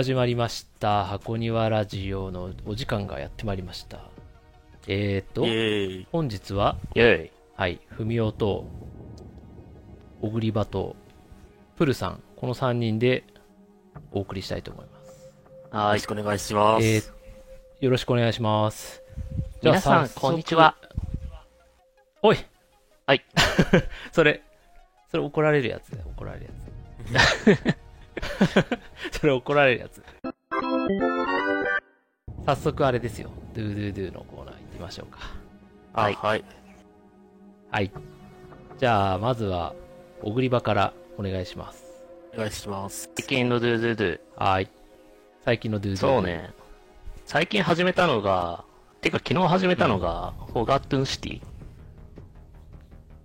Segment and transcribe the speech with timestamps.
[0.00, 1.04] 始まりました。
[1.04, 4.00] 箱庭ラジオのお時間がやってまいりました。
[4.88, 6.06] えーとーイ。
[6.10, 6.78] 本日は。
[7.54, 8.64] はい、ふみおと、
[10.22, 10.96] おぐりばと、
[11.76, 13.24] プルさん、この3人で
[14.10, 15.34] お送りしたいと思います。
[15.70, 16.06] はいよろし。
[16.06, 16.86] くお願いします。
[16.86, 17.04] えー、
[17.80, 19.02] よろしくお願いします。
[19.62, 20.76] 皆さん、こんにちは。。
[22.22, 22.38] おい
[23.04, 23.24] はい。
[24.12, 24.42] それ、
[25.10, 26.46] それ怒られるやつ怒られる
[27.12, 27.84] やつ。
[29.12, 30.02] それ怒られるやつ。
[32.46, 33.30] 早速あれですよ。
[33.54, 35.18] ドゥドゥドゥのコーナー行ってみましょうか。
[35.92, 36.44] はいあはい。
[37.70, 37.92] はい。
[38.78, 39.74] じゃあ、まずは、
[40.22, 41.84] おぐり場からお願いします。
[42.34, 43.10] お願いします。
[43.16, 44.20] 最近のドゥドゥドゥ。
[44.36, 44.70] はい。
[45.44, 46.12] 最近のドゥドゥ。
[46.12, 46.22] そう。
[46.22, 46.50] ね。
[47.26, 48.64] 最近始めたのが、
[49.00, 51.42] てか昨日始めたのが、フォガットゥンシティ。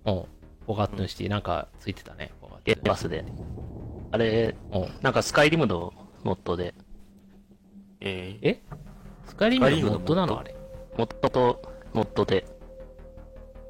[0.06, 0.24] うん。
[0.66, 2.32] フォガットンシティ、なんかついてたね。
[2.40, 3.24] フォガットンゲームパスで。
[4.12, 4.88] あれ、うん。
[5.02, 5.92] なんかスカイリムの
[6.24, 6.74] モッドで、
[8.00, 8.62] えー、え？
[9.26, 10.36] スカイリムのモッドなの？
[10.36, 10.54] スあれ。
[10.96, 11.62] モッドと、
[11.92, 12.46] モッドで、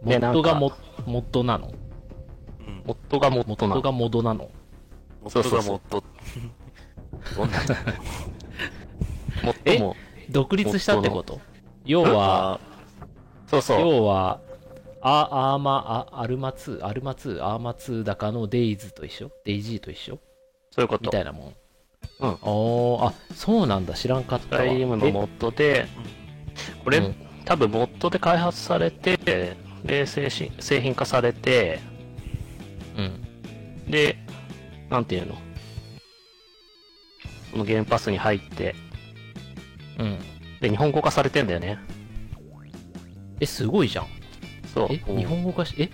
[0.02, 0.72] モッドがモ
[1.06, 1.72] モッドなの？
[2.60, 2.82] うん。
[2.86, 3.80] モッドがモッモドなの。
[3.80, 4.40] ッドがモドなの？
[4.40, 4.50] も
[5.28, 5.60] っとそうそうそう。
[5.62, 6.04] がもっと。
[7.36, 7.58] どんな
[9.42, 9.96] モッドも、
[10.30, 11.40] 独立したってこと？
[11.84, 12.60] 要は、
[13.46, 13.80] そうそう。
[13.80, 14.40] 要は、
[15.00, 19.30] あ、アーマ、あ、アルマ2、アルマ2、アーマ2だかのデイズと一緒？
[19.44, 20.14] デイジーと一緒？
[20.14, 20.18] み
[20.70, 21.10] そういうこと。
[21.10, 21.54] たいなもん。
[22.20, 24.62] うんおー、あ、そうなんだ、知らんかっスたわ。
[24.64, 25.86] カイリムのモッドで、
[26.84, 27.14] これ、うん
[27.44, 29.16] 多分モッドで開発されて、
[29.84, 31.78] で、製品製品化されて、
[32.96, 33.90] えうん。
[33.90, 34.16] で、
[34.90, 35.34] なんていうの？
[37.52, 38.74] このゲームパスに入って、
[40.00, 40.18] うん。
[40.60, 41.78] で、日本語化されてんだよね。
[43.38, 44.06] え、すごいじゃん。
[44.76, 44.88] そう。
[44.90, 45.88] え、日本語化し、え？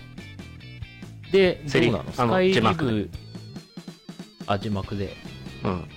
[1.31, 2.12] で、どセリうなの？
[2.12, 3.10] スあのカイリ字幕ム、
[4.48, 5.16] あ、字幕で。
[5.62, 5.88] うん。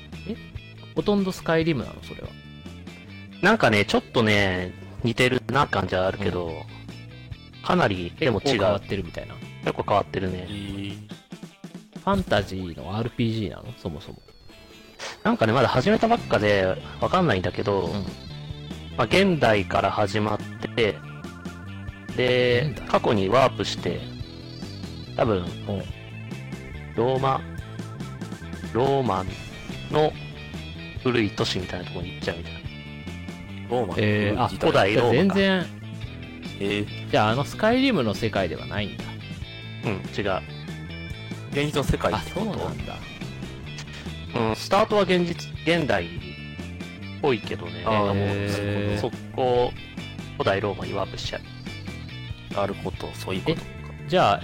[0.96, 1.96] ほとんどスカイリムなの？
[2.04, 2.28] それは。
[3.42, 4.72] なんかね、ちょっとね、
[5.04, 6.52] 似てるな感じはあるけど、
[7.64, 8.42] かなり絵も違う。
[8.44, 9.34] 結構変わってるみたいな。
[9.64, 10.48] 結構変わってるえね。
[10.48, 11.10] ー、
[12.00, 13.66] ファンタジーの RPG なの？
[13.78, 14.20] そもそも。
[15.24, 17.92] なんかね、まだ始めたばっかで、わかんないんだけど、うん。
[18.96, 20.40] まあ、現代から始まっ
[20.76, 20.96] て、
[22.16, 24.00] で過去にワープして、
[25.18, 25.82] 多分、お
[26.96, 27.42] ローマ、
[28.74, 29.28] ローマン
[29.92, 30.14] の
[31.04, 32.60] 古い都市みたいなところに行っちゃうみたいな。
[33.70, 33.94] ローマ？
[33.96, 34.94] ンえー、古代？
[34.94, 35.66] じゃあローマか全然、
[36.60, 39.04] えー、じゃああのスカイリムの世界ではないんだ。
[39.86, 40.42] うん、違う。
[41.52, 42.46] 現実の世界あっ、てこと？
[42.46, 42.96] そうなんだ。
[44.36, 46.10] うん、スタートは現実、現代っ
[47.22, 47.84] ぽいけどね。
[47.86, 49.72] あーへーそこ、
[50.38, 51.42] 古代ローマにワープしちゃう。
[52.56, 53.66] なるほど、そういうことか。
[54.08, 54.42] じゃあ、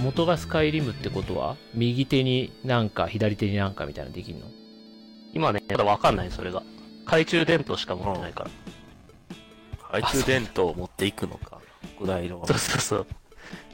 [0.00, 4.46] 元がスカイリムってことは、右手になんか、左手になんかみたいなのできるの？
[5.32, 6.62] 今ね、まだわかんない、それが。
[7.04, 8.50] 懐中電灯しか持ってないから。
[10.00, 11.60] 懐中電灯を持っていくのか。
[11.96, 13.06] 古代ローそうそうそう。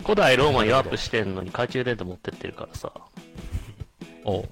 [0.03, 2.93] 古代ローマにワープしてんのに懐中電灯持ってってるからさ。
[4.25, 4.49] おう。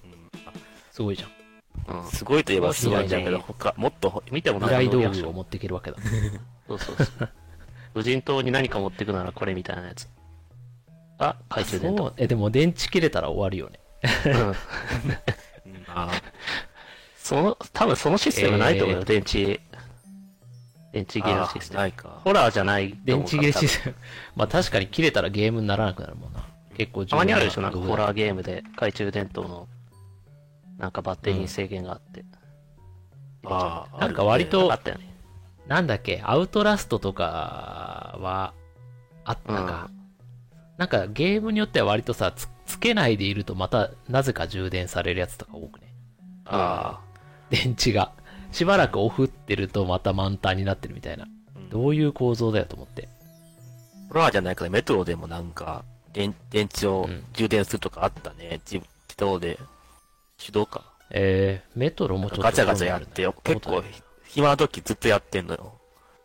[0.92, 1.31] すごいじゃん。
[1.94, 2.10] うんうん。
[2.10, 5.98] すごいといえばすごいんだけど、他、もっと、見てもなんか未来道具を持っていけるわけだ。
[6.66, 7.28] そうそうそう。
[7.94, 10.08] 無人島に何か持ってくならこれみたいなやつ。
[11.18, 12.14] あ、懐中電灯そう。
[12.16, 13.80] え、でも電池切れたら終わるよね。
[14.26, 14.32] うん。
[14.48, 14.54] うん
[15.88, 16.10] あ
[17.16, 19.60] その、多分そのシステムないと思うよ、えー電池。
[20.92, 21.81] 電池ー切れシステム。
[21.81, 22.20] ないか。
[22.25, 23.96] ホラーじゃないと電池切れシステム。
[24.36, 26.44] まあ確かに切れたらゲームにならなくなるもんな。
[26.76, 27.96] 結構重たまにあるでしょ、なんかホー。
[27.96, 29.69] ラーゲームで懐中電灯の、
[30.78, 32.25] なんかバッテリーに制限があって。
[33.44, 35.09] ああ、なんか割とあったよね。
[35.70, 38.55] なんだっけ、アウトラストとかは、
[39.25, 39.88] あったか。
[40.78, 45.94] なんかゲームによっては割とさ、つつけないでいるとまたなぜか充電されるやつとか多くね。
[46.44, 46.99] あ
[47.50, 48.11] 電池が。
[48.50, 51.28] しばらくオフってるとまた満タンになってるみたいな。
[51.70, 53.08] どういう構造だよと思って。
[54.08, 58.61] ホラーじゃないからメトロでもなんか、電電池をうん充電するとかあったね。
[58.69, 59.56] 自自動で。
[60.37, 60.82] 手動か。
[61.11, 63.34] えー、メトロもちょっとガチャガチャやってよ。
[63.44, 63.84] 結構、
[64.32, 65.75] 暇な時ずっとやってんのよ。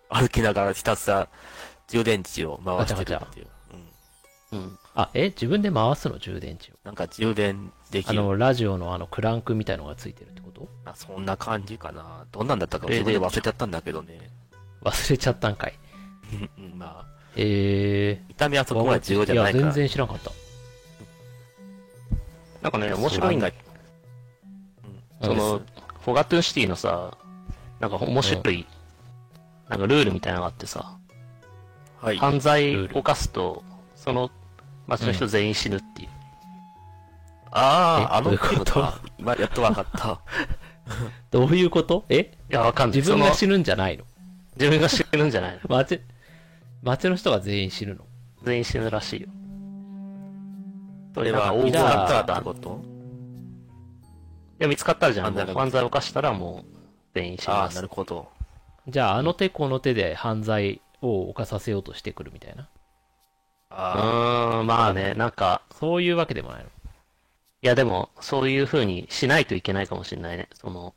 [0.10, 1.28] 歩きながらひたすら
[1.88, 3.48] 充電池を回してるっていう。
[4.54, 4.60] うん。
[4.60, 4.80] うん。
[4.94, 6.20] あ、え自分で回すの？
[6.20, 6.76] 充電池を。
[6.84, 8.20] なんか充電できる。
[8.20, 10.68] あの、ラジオのあの、クランクみたいのがついてるってこと？
[10.86, 12.26] あそんな感じかな。
[12.32, 14.30] どんなんだったかえー自分で忘れちゃったんだけどね。
[14.84, 15.74] 忘れちゃったんかい。
[16.58, 17.06] うんうんまあ、
[17.36, 19.74] え見た目はー、そこまで重要じゃないや、から。
[19.74, 20.32] 全然知らんかった。
[22.62, 23.58] なんかね、面白いんだけ
[25.22, 25.62] ど、その、
[26.02, 27.18] フォガトゥンシティのさ、
[27.80, 28.66] なんか面白い、
[29.70, 30.98] なんかルールみたいなのがあってさ、
[32.02, 32.18] はい。
[32.18, 33.64] 犯罪を犯すと、
[33.96, 34.32] その
[34.88, 36.10] 街の人全員死ぬっていう。
[37.52, 39.00] ああ、あのことゲームか。
[39.18, 40.20] 今、やっとわかった。
[41.32, 42.06] どういうこと？
[42.10, 42.32] え？
[42.52, 42.98] いや、わかんない。
[42.98, 44.04] 自分が死ぬんじゃないの？
[44.58, 46.02] 自分が死ぬんじゃないの 街、
[46.84, 48.06] 街の人が全員死ぬの？
[48.44, 49.28] 全員死ぬらしいよ。
[51.16, 52.82] それは、見つかったってこと？
[54.60, 55.34] いや、見つかったじゃん。
[55.34, 56.76] 犯罪を犯したらもう、
[57.16, 57.88] 全員死にああ、ますなる。
[57.88, 58.28] ほど。
[58.88, 62.64] じゃあ、あの手この手で犯罪を犯させようとしてくるみたいな。
[62.64, 62.68] う
[63.70, 66.66] あーん、まあね、なんか、そういうわけでもないの。
[66.66, 66.70] い
[67.62, 70.50] やでも、そういう風にしないといけないかもしれないね。
[70.54, 70.94] その、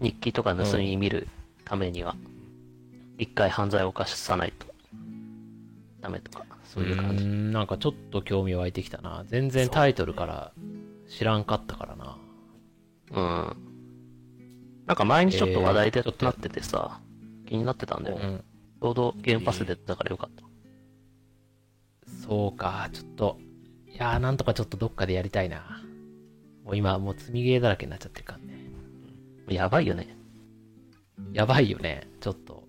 [0.00, 1.28] 日記とか盗み見る
[1.64, 2.14] ためには、
[3.18, 4.66] 一回犯罪を犯さないと、
[6.00, 7.24] ダメとか、そういう感じ。
[7.24, 9.24] ーんなんかちょっと興味湧いてきたな。
[9.26, 10.52] 全然タイトルから
[11.08, 12.16] 知らんかったからな。
[13.12, 13.69] うん。
[14.90, 16.98] なんか前にちょっと話題でえーちょっとなっててさ、
[17.48, 18.24] 気になってたんだよね。
[18.24, 18.38] うん。
[18.38, 20.42] ちょうどゲームパスでだからよかった。
[22.26, 23.38] そうか、ちょっと。
[23.86, 25.80] いやー、なんとかちょっとどっかでやりたいな。
[26.64, 28.58] もう今、もう積みゲーだらけになっちゃってるからね。
[29.48, 30.16] やばいよね。
[31.32, 32.64] やばいよね、ちょっと。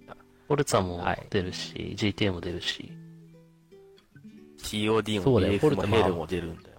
[0.47, 2.91] フォルツァもはい出るし、GTA も出るし、
[4.59, 6.77] COD もそうだよ BF もポルトヘルも出るんだよ。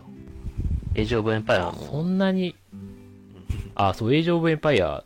[0.94, 2.54] エイジオブエンパイアそも、んなに、
[3.74, 5.02] あ、そう、エイジオブエンパイア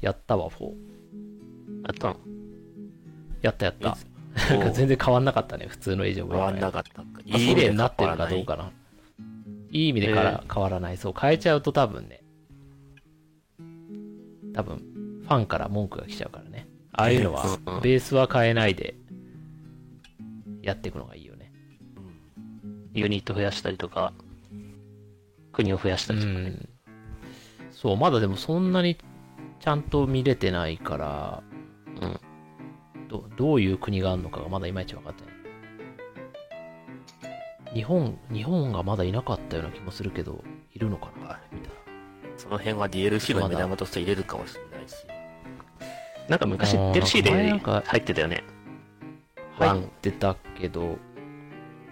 [0.00, 0.64] やったわ、4。
[0.64, 0.70] や
[1.92, 2.16] ったの？
[3.42, 3.96] やったやった。
[4.54, 6.52] お なんか全然変わんなかったね、普通のエイジオブエンパイア。
[6.52, 8.70] 変わんなかった綺麗になってるかどうかな。
[9.70, 10.96] いい意味でから変わらない。
[10.96, 12.22] そう、変えちゃうと多分ね、
[14.54, 14.78] 多分、
[15.22, 16.66] ファンから文句が来ちゃうからね。
[16.92, 17.44] ああいうのは
[17.82, 18.94] ベースは変えないで、
[20.62, 21.52] やっていくのがいいよね。
[22.94, 24.12] ユニット増やしたりとか、
[25.52, 26.40] 国を増やしたうりとかね。
[26.50, 26.68] ん。
[27.70, 28.96] そう、まだでもそんなに
[29.60, 31.42] ちゃんと見れてないから、
[32.00, 32.18] うん。
[33.08, 35.34] どどういう国があるのかがまだいまいち分かってない。
[37.74, 40.42] 日本、日本がまだいなかったような気もするけど、
[40.72, 41.38] いるのかな？
[41.52, 41.76] みたいな。
[42.36, 44.94] その辺は DLC の目玉として入れるかもしれないし。
[46.28, 47.58] なんか昔 DLC で入
[48.00, 48.42] ってたよね。
[49.58, 50.96] 入ってたけど、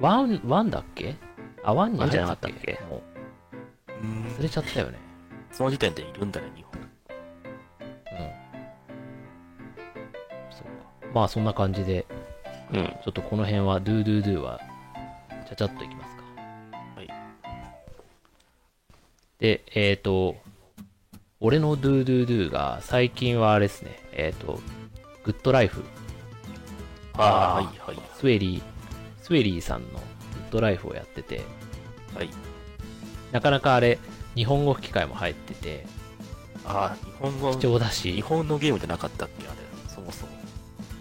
[0.00, 1.17] ワン、ワンだっけ？
[1.62, 2.81] あ、ワンに入ってたっワンじゃなかったっけ？
[2.88, 3.03] も
[4.03, 4.99] うんう忘れちゃったよね。
[5.53, 6.68] その時点でいるんだね、日本。
[11.15, 12.07] まあそんな感じで、
[12.73, 12.85] うん。
[12.85, 14.61] ちょっとこの辺は、ドゥドゥドゥは、
[15.49, 16.23] ちゃちゃっといきますか。
[16.97, 17.09] はい。
[19.39, 20.37] で、えっ、ー、と、
[21.41, 24.61] 俺のドゥドゥドゥが、最近はあれですね、えっ、と、
[25.25, 25.85] グッドライフ、
[27.15, 27.97] ああ、はい、はい。
[28.15, 28.63] スウェリー、
[29.23, 30.01] スウェリーさんのグッ
[30.51, 31.43] ドライフをやってて、
[32.15, 32.31] はい。
[33.33, 33.99] なかなかあれ、
[34.35, 35.87] 日本語吹き替えも入ってて、
[36.65, 39.68] ああ、日本語、貴重だ日し、い本のゲームじゃなかったっけ、あれ。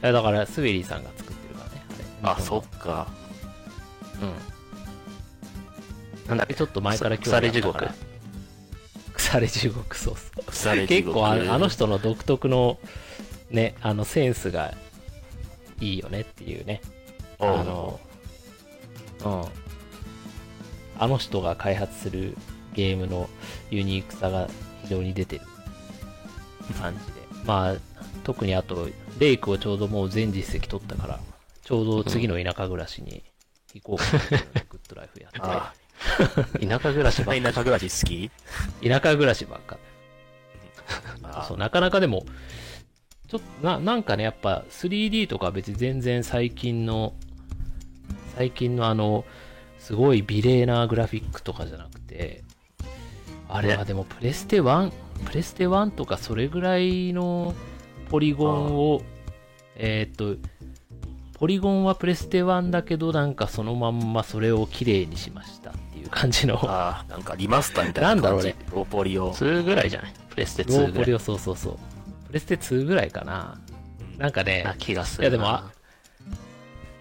[0.01, 1.86] だからスウェリーさんが作ってるからね、
[2.24, 2.34] あれ。
[2.34, 3.08] あ、そっか。
[4.22, 4.34] うん。
[6.30, 6.54] なんだっけ？
[6.54, 9.13] でちょっと前から興腐れ地獄味あったから。
[9.13, 10.44] 腐れ地獄、そうそう。
[10.46, 12.77] 腐れ地獄結構ああの人の独特の
[13.50, 14.74] ね、あのセンスが
[15.80, 16.82] いいよねっていうね。
[17.39, 18.00] あの、
[19.25, 19.44] うん。
[21.00, 22.36] あの人が開発する
[22.74, 23.30] ゲームの
[23.70, 24.48] ユニークさが
[24.84, 25.46] 非常に出てる
[26.74, 27.14] 感じで。
[27.46, 27.76] まあ、
[28.24, 31.20] 特にあと、レイクをちょうどもう全実績取ったから、
[31.64, 33.24] ちょうど次の田舎暮らしに
[33.74, 35.40] 行こうかなっていうのでグッドライフやって。
[35.44, 35.74] あ
[36.62, 38.32] 田舎暮らしあ、ばっか田舎暮らし好き？
[38.88, 39.78] 田舎暮らしばっか。
[41.24, 42.26] あそう、なかなかでも、
[43.28, 47.14] ちょっと、な、なんかね、やっぱ 3D とか別に全然最近の、
[48.36, 49.26] 最近のあの、
[49.80, 52.44] すごい美麗なグラフィックとかじゃなくて、
[53.50, 54.92] あれはでもプレステ1、
[55.26, 57.54] プレステ1とかそれぐらいの
[58.10, 59.02] ポリゴンを、
[59.76, 60.42] えーっと、
[61.38, 69.34] ポリゴンはプレステ1だけど、なんかそのまんまそれを綺麗にしましたっていう感じの、ああ、なんかリマスターみたいななんだろうね感じローポリを。
[69.34, 70.14] 2ぐらいじゃない？
[70.30, 71.78] プレステ2ぐらいローポリをそうそうそう。
[72.28, 73.60] プレステ2ぐらいかな。
[74.18, 75.30] なんかね、な気がするな。
[75.30, 75.72] いやでもあ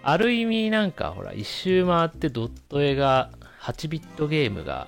[0.03, 3.31] ある意味なんかほら、一周回ってドット絵が、
[3.61, 4.87] 8ビットゲームが、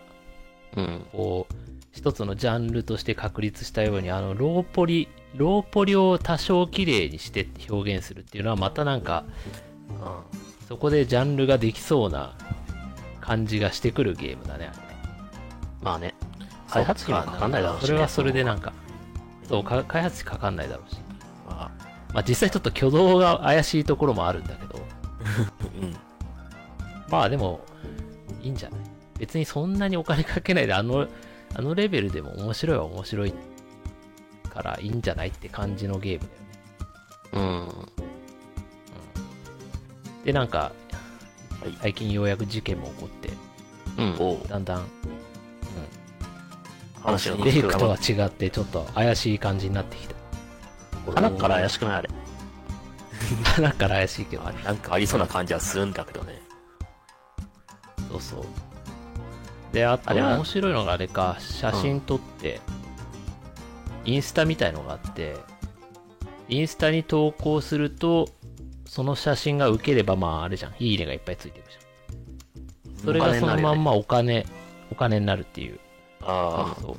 [0.78, 1.06] うん。
[1.12, 1.54] こう、
[2.00, 9.26] 一つのジャンルとして確立したように、あの、ローポリ、ローポリを多少綺麗にして表現するっていうのはまたなんか、
[10.70, 12.36] そこでジャンルができそうな
[13.20, 15.02] 感じがしてくるゲームだね、あれね。
[15.82, 16.16] まあね。
[16.70, 17.88] 開発費もかかんないだろうし、ね。
[17.88, 18.72] それはそれでなんか、
[19.50, 20.98] そう、か開発費かかんないだろうし。
[21.50, 21.70] あ
[22.14, 24.80] まあ実際ちょっと挙動が怪しいところもあるんだけど、
[25.82, 25.96] うん。
[27.10, 27.60] まあでも、
[28.42, 28.80] いいんじゃない？
[29.20, 31.06] 別にそんなにお金かけないで、あの、
[31.56, 33.34] あのレベルでも面白いは面白い
[34.50, 36.30] からいいんじゃないって感じのゲーム
[37.34, 37.70] だよね。
[40.18, 40.26] うん。
[40.26, 40.72] で、なんか
[41.62, 43.30] はい、最近ようやく事件も起こって、
[43.98, 44.48] うん。
[44.48, 44.86] だんだん、うん、
[47.02, 50.16] 話のレイクとは違ってちょっと怪しい感じになってきた。
[51.14, 52.10] 鼻から怪しくないあれ。
[53.44, 54.54] 鼻から怪しいけどあ。
[54.54, 56.42] なんかありそうな感じはするんだけどね。
[58.10, 58.46] そうそう。
[59.72, 62.62] で、あとあれは面白いのがあれか、写真撮って、
[64.06, 65.38] インスタみたいのがあって、
[66.48, 68.30] インスタに投稿すると、
[68.86, 72.98] その写真が受ければ、まああれじゃん、いいねがいっぱいついてるじゃん。
[73.06, 74.46] それがそのまんまお金、
[74.92, 75.80] お金になるっていう。
[76.22, 76.96] あそう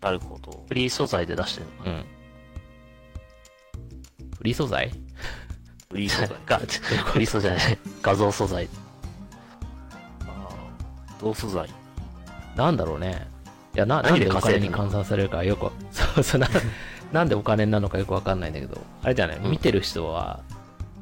[0.00, 0.64] あ、なるほど。
[0.68, 2.04] フリー素材で出してるのかうん。
[4.38, 4.90] フリー素材？
[5.90, 6.36] フリー素材。
[6.46, 7.78] が、フリー素材じゃない。
[8.02, 8.68] 画像素材。
[10.26, 11.68] あー同素材。
[12.56, 13.26] なんだろうね。
[13.74, 16.48] いや、な、なん何ででお金に換算されるかよくわ、 そうそうな、
[17.12, 20.40] なんでお金になるのかよくわかんないんだけど、あれじゃない、うん見てる人は、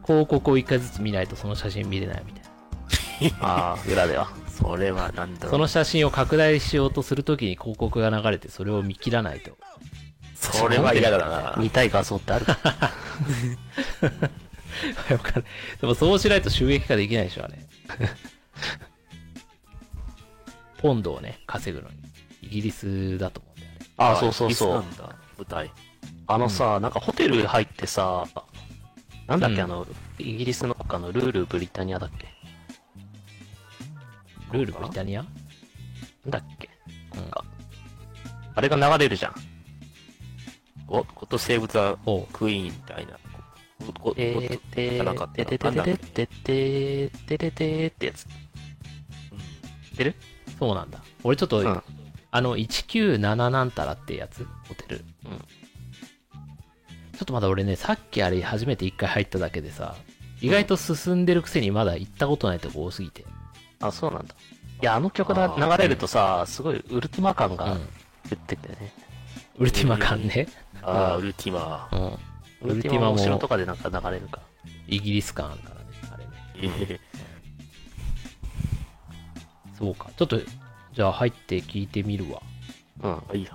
[0.04, 2.50] 広告を一回ずつ見ないとその写真見れないみたいな。
[3.46, 4.28] ああ、裏では。
[4.48, 5.50] それはなんだろう。
[5.50, 9.56] その写真を拡大しようとするときに広告が流れて、それを見切らないと。
[10.34, 11.54] それは嫌だな。
[11.58, 12.56] 見たい画像ってあるわ
[15.18, 15.42] か
[15.80, 17.58] でもそうしないと収益化できないでしょ、あれ。
[20.80, 21.96] ポンドをね、稼ぐのに。
[22.42, 23.78] イギリスだと思うんだよね。
[23.98, 24.74] ああ、そうそうイそう。
[24.74, 25.70] なんだ、舞台。
[26.26, 28.26] あのさ、なんかホテル入ってさ、
[29.26, 29.86] なんだっけ、うんあの、
[30.18, 32.28] イギリスの国家のルールブリタニアだっけ？
[34.52, 35.22] ルールブリタニア？
[35.22, 36.70] なんだっけ？
[37.14, 37.44] うんなんか、
[38.54, 39.34] あれが流れるじゃん。
[40.88, 43.18] お、ゴッドセーブザおうクイーンみたいな。
[43.86, 48.24] ゴゴてゴッーてーてててなんだっけててててててってやつ。
[48.24, 50.14] 知ってる
[50.60, 51.02] そうなんだ。
[51.24, 51.82] 俺ちょっと、うん
[52.32, 54.46] あの、197なんたらってやつ？
[54.68, 55.04] ホテル。
[55.24, 55.30] うん
[57.18, 59.94] ちょっとまだ俺ね、さっきあれ初めて一回入っただけでさ、
[60.40, 63.26] 意外と進んでるくせにまだ行ったことないとこ多すぎて。
[63.80, 64.34] あ、そうなんだ。
[64.80, 67.80] いや、あの曲があー流れるとさ、すごいウルティマ感がうん。
[68.30, 68.94] 出ててね。
[69.58, 70.48] ウルティマ感ね。
[70.80, 71.90] ああ、うんウルティマ。
[71.92, 72.00] うん。
[72.00, 74.40] ウウルティマもルティマも後ろとかでなんか流れるか。
[74.86, 75.86] イギリス感あるからね。
[76.14, 76.16] あ
[76.62, 77.00] れね。
[79.80, 80.10] ええそうか。
[80.16, 80.38] ちょっと、
[80.92, 82.42] じゃあ入って聞いてみるわ。
[83.02, 83.10] うん。
[83.12, 83.46] はいはい。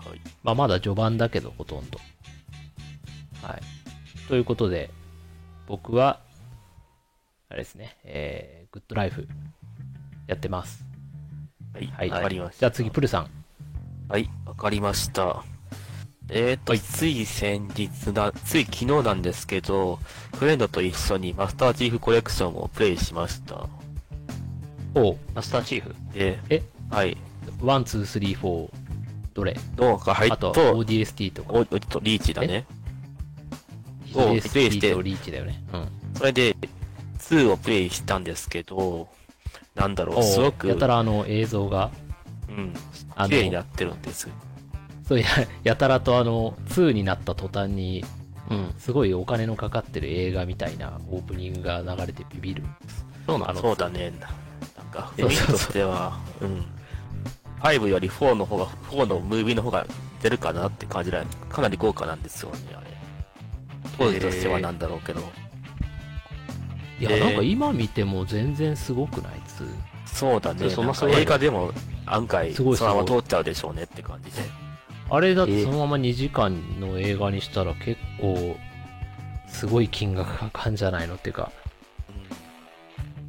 [0.44, 2.00] まあまだ序盤だけど、ほとんど。
[3.42, 3.62] はい。
[4.28, 4.90] ということで、
[5.68, 6.20] 僕は、
[7.50, 9.28] あれですね、えー、グッドライフ、
[10.28, 10.84] やってます。
[11.74, 12.10] はい、はい。
[12.10, 12.60] わかりました。
[12.60, 13.30] じゃあ次、プルさん。
[14.10, 15.44] はい、わかりました。
[16.30, 20.00] えーと、つい先日な、つい昨日なんですけど、
[20.40, 23.70] フレンドと一緒にマスターチーフコレクションをプレイしました。
[24.96, 25.96] おうマスターチーフ。
[26.14, 27.18] で、え、はい、
[27.62, 28.72] ワン、ツー、スリー、フォー、
[29.34, 29.56] どれ？
[29.78, 31.54] 脳が入っあと、と、ODST とか。
[31.54, 32.66] おおとリーチだね。
[34.14, 34.48] をプレイし
[34.78, 35.62] ODST てとリーチだよね。
[35.74, 35.88] うん。
[36.16, 36.56] それで、
[37.20, 39.10] 2をプレイしたんですけど、
[39.76, 41.92] なんだろう、おすごく、やたらあの映像が、
[42.48, 42.74] うん、
[43.28, 44.30] 綺麗になってるんです。
[45.06, 45.28] そうや、
[45.64, 48.06] やたらとあの、2になった途端に、
[48.50, 48.74] うん。
[48.78, 52.64] すごいお金のかかってる映画みたいなオープニングが流れてビビる。
[53.26, 54.14] そうなのそうだね。
[54.96, 56.66] か、そうそうそう雰囲気としては、うん。
[57.62, 59.86] 5より4の方が、4のムービーの方が
[60.22, 62.88] 出るかなって感じだかなり豪華なんですよね、あれ。
[63.98, 65.22] 当時としてはなんだろうけど。
[67.00, 69.68] いや、えーなんか今見ても全然すごくないつ
[70.06, 70.70] そうだね。
[70.70, 71.72] その映画でも
[72.06, 74.44] 案外、そのまま通っちゃうでしょうねって感じで。
[75.10, 78.56] あれだっえーてそのまま2時間の映画にしたら結構、
[79.48, 81.52] すごい金額かかんじゃないのっていうか、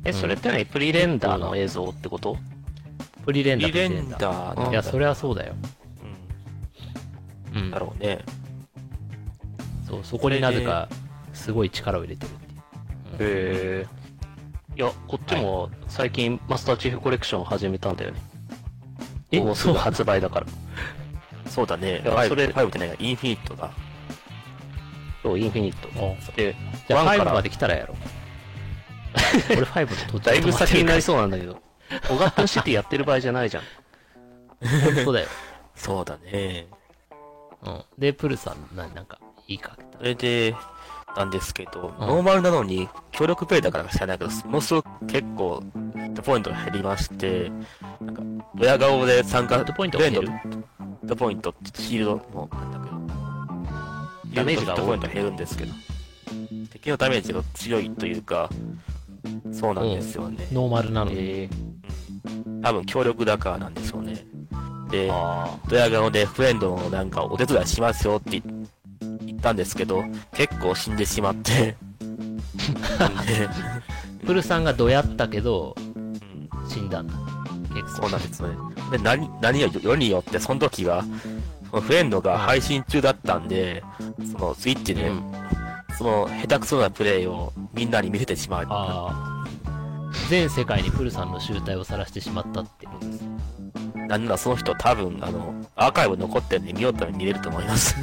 [0.06, 2.36] え、それって何プリレンダーの映像ってこと？
[3.24, 5.54] プリレンダープリレンダダーうんいや、それはそうだよ。
[7.54, 7.58] う。
[7.58, 7.78] うんんだ。
[7.78, 8.20] ろうね。
[9.88, 10.88] そう、そこになぜか、
[11.32, 13.82] すごい力を入れてるっていう。
[13.82, 13.86] へえ。
[14.76, 18.20] いや、こっちも最近マスターチーフコレクションを始めたんだよね。
[19.32, 20.46] えもうすぐ発売だから。
[21.48, 22.02] そうだね。
[22.04, 23.70] それ5、5ってないインフィニットだ。
[25.22, 25.88] そう、インフィニット。
[25.98, 26.54] おで、
[26.86, 27.96] じゃあ5ワンからまで来たらやろう。
[29.50, 31.60] 俺5の途中だいぶ先になりそそうなんだけど。
[32.10, 33.62] オガットンシティやってる場合じゃないじゃん。
[33.62, 33.66] う。
[34.94, 35.28] 本当だよ。
[35.76, 36.66] そうだね。
[37.62, 37.84] うん。
[37.98, 39.98] で、プルさん、ななんか、いいかけた？
[39.98, 40.04] そ。
[40.04, 40.54] れで、
[41.16, 45.62] なんですけど、うんノーマルなのに、協力プレイだからか知らないけど、ものすごく結構、
[45.94, 47.50] ヒットポイントが減りまして、
[48.00, 48.22] なんか、
[48.54, 50.28] ドヤ顔で参加、ヒットポイントが減る？
[51.08, 52.96] トポイント、シールドも、なんだけど、
[54.34, 55.72] ダメージがヒットポイント減るんですけど、
[56.72, 58.50] 敵のダメージが強いというか、
[59.52, 60.46] そうなんですよね。
[60.52, 61.16] ノーマルなのに。
[61.18, 61.50] え
[62.62, 64.26] 多分協力だからなんでしょうね。
[64.90, 65.10] で
[65.68, 71.76] ドヤ顔でフレンドのなんかお手伝いしますよって言ったんですけど、結構死んでしまって、
[73.26, 73.48] で
[74.26, 75.96] プルさんがどやったけど、うん
[76.68, 77.14] 死んだんだ。
[77.74, 78.02] 結構。
[78.02, 78.48] そうなんですね。
[78.90, 81.04] で、何、何よ、よりによって、その時は、
[81.70, 83.82] そのフレンドが配信中だったんで、
[84.32, 85.45] そのスイッチで、うん
[85.96, 88.66] その下手くそなプレイをみんなに見せてしまう。
[88.68, 89.46] ああ。
[90.28, 93.24] 全世界にプルさんの集大を晒してしまったってことです。
[94.08, 97.96] なんならその人多分、あの、アーカイブ残ってるんで見ようと見れると思います。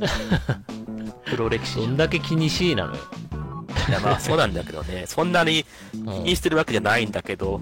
[1.26, 3.00] 黒歴史どんだけ気にしいなのよ。
[3.88, 7.60] いや、まあそうなんだけどね、そんなに気にしてるわけじゃないんだけど、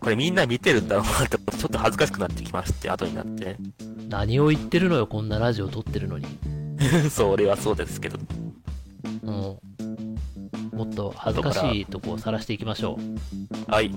[0.00, 3.56] これみんな見てるんだろうなって、ちょっと恥ずかしくなってきまして、後になって。
[4.08, 6.26] 何を言ってるのよ、こんなラジオ撮ってるのに。
[7.10, 8.18] そう、俺はそうですけど。
[9.22, 9.58] うん。
[10.76, 12.98] もっと恥ずかしいとこを晒していきましょ
[13.68, 13.70] う。
[13.70, 13.90] はい。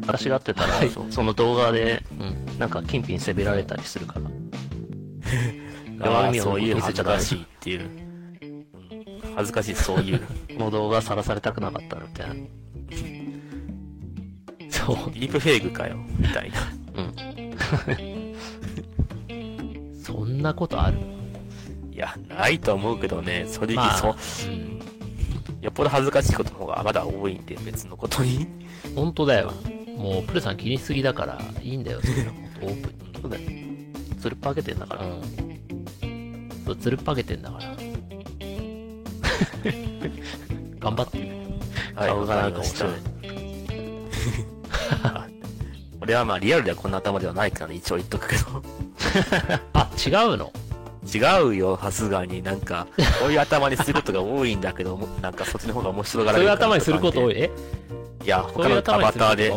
[0.00, 2.58] 私が会ってたら、はいその動画で、うん。
[2.58, 4.20] なんか、金品責められたりするか
[5.98, 6.06] ら。
[6.06, 7.80] 弱みをそういう見せちゃダメ恥ずかしいっていう。
[7.80, 8.02] うん
[9.34, 10.20] 恥ずかしい、そういう。
[10.20, 10.26] こ
[10.58, 12.34] の動画さらされたくなかったみたいな。
[14.68, 14.96] そう。
[15.12, 16.56] ディープフェイクかよ、みたいな。
[17.02, 17.14] うん。
[20.02, 20.98] そんなことある？
[20.98, 21.00] い
[22.02, 24.16] や、ないと思うけどね、正直まあそう、
[24.48, 24.78] うん。
[25.60, 28.46] よっぽど恥ずかしいことの方がまだ多いんで、別のことに。
[28.94, 29.52] 本当だよ。
[29.96, 33.04] もう、プルさん気にしすぎだから、いいんだよ、そんなことオープンに。
[33.22, 33.42] そうだよ。
[34.20, 35.04] つるっぱげてんだから。
[35.04, 35.22] うん。
[36.66, 37.76] そう、つるっぱげてんだから。
[40.80, 41.18] 頑張って。
[41.94, 42.92] はい、顔がなんか面白い。
[46.00, 48.60] 俺はまあリアルではこんな頭ではないからね、一応言っとくけど。
[49.72, 50.52] あ、違うの？
[51.04, 52.42] 違うよ、さすがに。
[52.42, 52.86] なんか、
[53.20, 57.34] こういう頭にすることが多いんだけど、もなんかそっちの方が面白がらそういうれるかな頭にすること多い？
[57.36, 57.50] え
[58.24, 59.52] いや、他のアバターで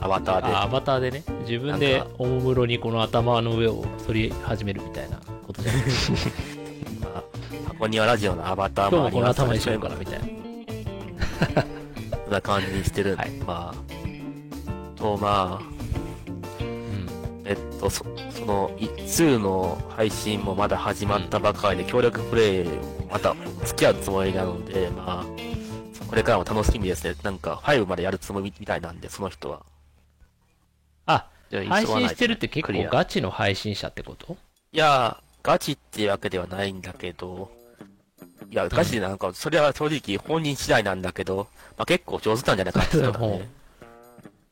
[0.00, 0.46] アバターで。
[0.48, 5.82] あアバターでね、自分でおもむろにこの頭の上を反り始めるみたいなことじゃない？
[7.00, 7.22] まあ、
[7.68, 10.24] 箱庭ラジオのアバターももありますこの頭にしようからみたいな。
[12.24, 15.64] そんな感じにしてるんで、はいまあ、と、まあ、
[16.60, 17.06] うん。
[17.44, 18.04] えっと、そ
[18.44, 27.14] その、い2の配信もまだ始まったばかりで、協力プレイもまた付き合うつもりなので、まあ、これからも楽しみですね。
[27.22, 29.62] なんか、5までやるつもりみたいなんで、その人は。
[31.06, 34.36] あ、配信してるって結構ガチの配信者ってこと？
[34.72, 37.50] いやー、ガチっていうわけではないんだけど、
[38.50, 43.48] いや、ガチでなんか、それは正直本人次第なんだけど、まあ結構上手なんじゃないかってね。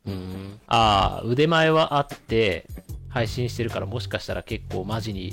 [0.04, 0.60] うん。
[0.66, 2.66] ああ、腕前はあって、
[3.12, 5.32] 配信してるからもしかしたら結構マジに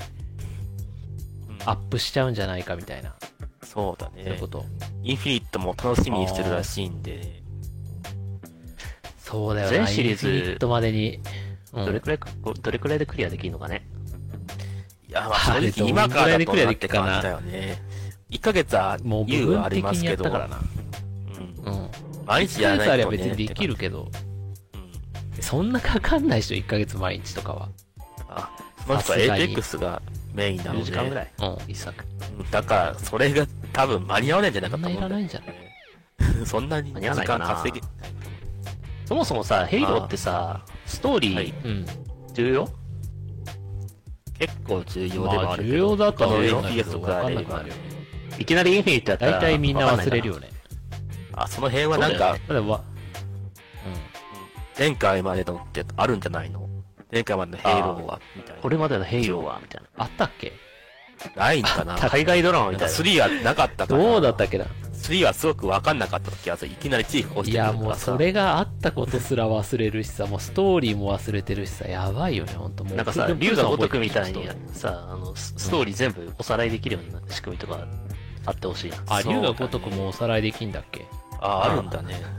[1.65, 3.15] アップしちゃうんじゃないかみたいな、
[3.63, 4.47] そうだねそういうこ。
[4.47, 4.65] と。
[5.03, 7.41] インフィニットも楽しみにしてるらしいんで、
[9.17, 11.17] そうだよな、全シリーズインフィニットまでに。
[11.17, 12.19] うんどれくらい、
[12.61, 13.87] どれくらいでクリアできるのかね。
[15.07, 17.81] いや、まあ正直今からだとどんぐらいでクリアなってできるかな感じだよね。
[18.31, 20.59] 1ヶ月はもうあ分的にりますけど、やったからな。
[21.65, 21.89] うんうん。
[22.25, 23.29] 毎日やら1ヶ月あればないとね。
[23.29, 24.28] 別にできるけど、うん
[25.49, 27.69] そんなかかんないでしょ、1ヶ月毎日とかは。
[28.29, 28.51] あ、
[28.85, 31.31] その人はさすがに APEX がメインなの10で、時間ぐらい。
[31.39, 31.57] うん。
[31.67, 32.05] 一作。
[32.39, 35.45] うんだから、それが多分間に合わないんじゃないそんなかと思うんだよいらないんじゃな
[36.43, 36.45] い？
[36.45, 37.87] そんなに間時に合わないかな間稼ぎ、
[39.05, 41.85] そもそもさ、ヘイローってさ、ストーリはいーうん。
[42.35, 42.69] 重要？
[44.37, 47.75] 結構重要ではまあ、あるけど、重要だとは思うんだけど、とわかんなくなるよ。
[48.37, 49.31] いきなりインフィニットやったら。
[49.33, 50.33] 大体みんな忘れるよ。
[50.35, 50.49] よね。
[51.33, 52.83] あ、その辺はなんか、ただわ、
[54.79, 56.69] 前回までのってあるんじゃないの？
[57.11, 58.61] 前回までのヘイローは、みたいな。
[58.61, 60.53] これまでのヘイローは、みたいあったっけ？
[61.35, 61.95] ないんかな？
[61.97, 62.09] な。
[62.09, 62.93] 海外ドラマみたいな。
[62.93, 64.01] 3はなかったから。
[64.01, 66.71] どうだったっけな ?3 はすごくわかんなかった気がする。
[66.71, 72.95] いきなりチーフ押してくいや、もうそれがあったことすら忘れるしさ、もうストーリーも忘れてるしさ、やばいよね、ほんともう。
[72.95, 77.85] なんかさ竜が如くみたいにさ、あの、スストーリー全部おさらいできるような仕組みとか
[78.45, 78.97] あってほしいな。
[78.97, 81.05] とあ、竜が如くもおさらいできんだっけ？
[81.41, 82.38] あ、あるんだね。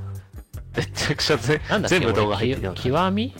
[0.76, 3.34] めちゃくちゃぜなんだっけ全部動画入ってる極み？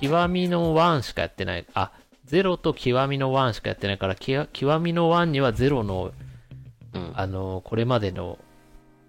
[0.00, 1.66] 極みの1しかやってない。
[1.74, 1.92] あ、
[2.28, 6.12] 0と極みの1しかやってないから、きわ極みの1には0の、
[6.92, 7.12] うん。
[7.14, 8.38] あの、これまでの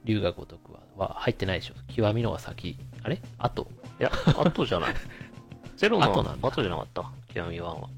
[0.05, 1.73] 竜が如くはは入ってないでしょ。
[1.93, 2.77] 極みのが先。
[3.03, 3.21] あれ？
[3.37, 3.67] あと
[3.99, 4.95] いや、後じゃない。
[5.75, 7.11] ゼロの後なんだ後じゃなかった。
[7.33, 7.89] 極み1は。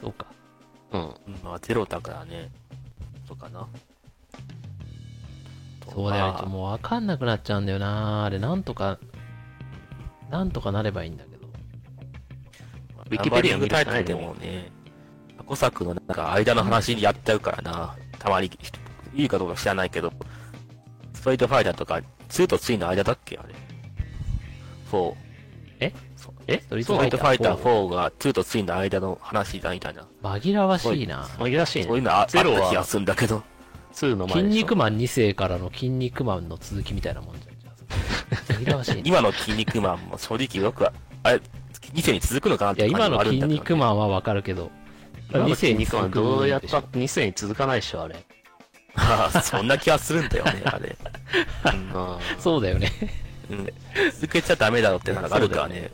[0.00, 0.26] そうか。
[0.92, 1.00] うん。
[1.00, 2.50] うんまあ、ゼロだからね。
[3.26, 3.66] そうかな。
[5.92, 6.42] そうだよねま。
[6.42, 8.98] あもうわかんなくなっちゃうんだよなあれ、なんとか、
[10.30, 11.46] なんとかなればいいんだけど。
[13.10, 14.72] ウィキペディア見るタイトルでしかないねもね、
[15.38, 17.96] 過去作のなんか間の話にやっちゃうからな。
[18.18, 18.50] たまに、
[19.14, 20.12] いいかどうか知らないけど、
[21.14, 23.54] ストリートファイターとか、2と3の間だっけあれ。
[24.92, 25.14] 4。
[25.80, 25.92] え？
[26.48, 26.60] え？
[26.60, 30.06] ストリーストリートファイター4 4が2と3の間の話だみたいな。
[30.22, 31.84] 紛らわしいな紛らわしいね。
[31.86, 33.42] そういうのああったゼロは気がするんだけど。
[34.06, 37.58] 2の前筋肉マン2世からの筋肉マンの続きみたいなもんじゃん。
[39.04, 41.40] 今の筋肉マンも正直よくああれ、
[41.94, 43.54] 2世に続くのかなっいや、て感じも今の筋あるんだけど、ね。
[43.54, 44.70] 肉マンはわかるけど、
[45.30, 48.16] 今の二世に続くどうやったって2世に続かないでしょ、あれ。
[48.94, 50.96] ああそんな気はするんだよね、あれ。
[51.72, 52.18] うん。
[52.38, 52.92] そうだよね。
[53.50, 53.68] うん。
[54.12, 55.90] 続けちゃダメだろってのがあるからね。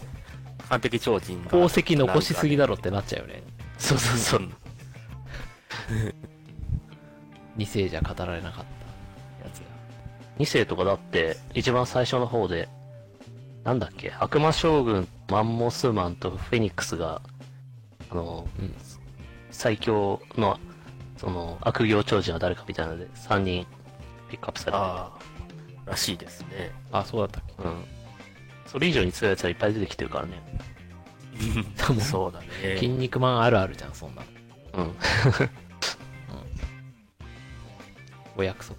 [0.68, 1.50] 完璧超人が。
[1.50, 3.42] 宝石残しすぎだろってなっちゃうよね。
[3.78, 4.48] そうそうそう。
[7.56, 8.64] 2世じゃ語られなかっ
[9.40, 9.64] たやつが。
[10.38, 12.68] 2世とかだって、一番最初の方で、
[13.64, 17.22] なんだっけ、悪魔将軍、マンモスマンとフェニックスが、
[18.10, 18.74] あの、うん
[19.50, 20.58] 最強の、
[21.16, 23.66] その、悪行超人は誰かみたいなので、3人
[24.28, 25.12] ピックアップされてあ
[25.86, 26.72] あ、らしいですね。
[26.90, 27.84] あ、そうだったっけうん。
[28.66, 30.42] それ以上に強いやつはいっぱい出てきてるからね。
[32.00, 32.40] そうだ
[32.74, 32.96] 筋ね。
[32.96, 34.22] 肉マンあるあるじゃん、そんな
[34.74, 34.84] の。
[34.84, 34.94] うん。
[38.36, 38.78] お約束。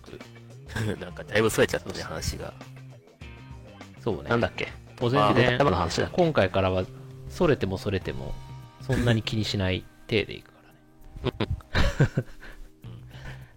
[1.00, 2.54] なんかだいぶそれちゃったね、話が。
[4.04, 4.30] そうね。
[4.30, 4.68] なんだっけ？
[5.00, 6.16] もう全あ然山の話だっけ？
[6.18, 6.84] 今回からは、
[7.30, 8.34] それてもそれても、
[8.82, 10.60] そんなに気にしない体でいくか
[11.24, 12.26] らね。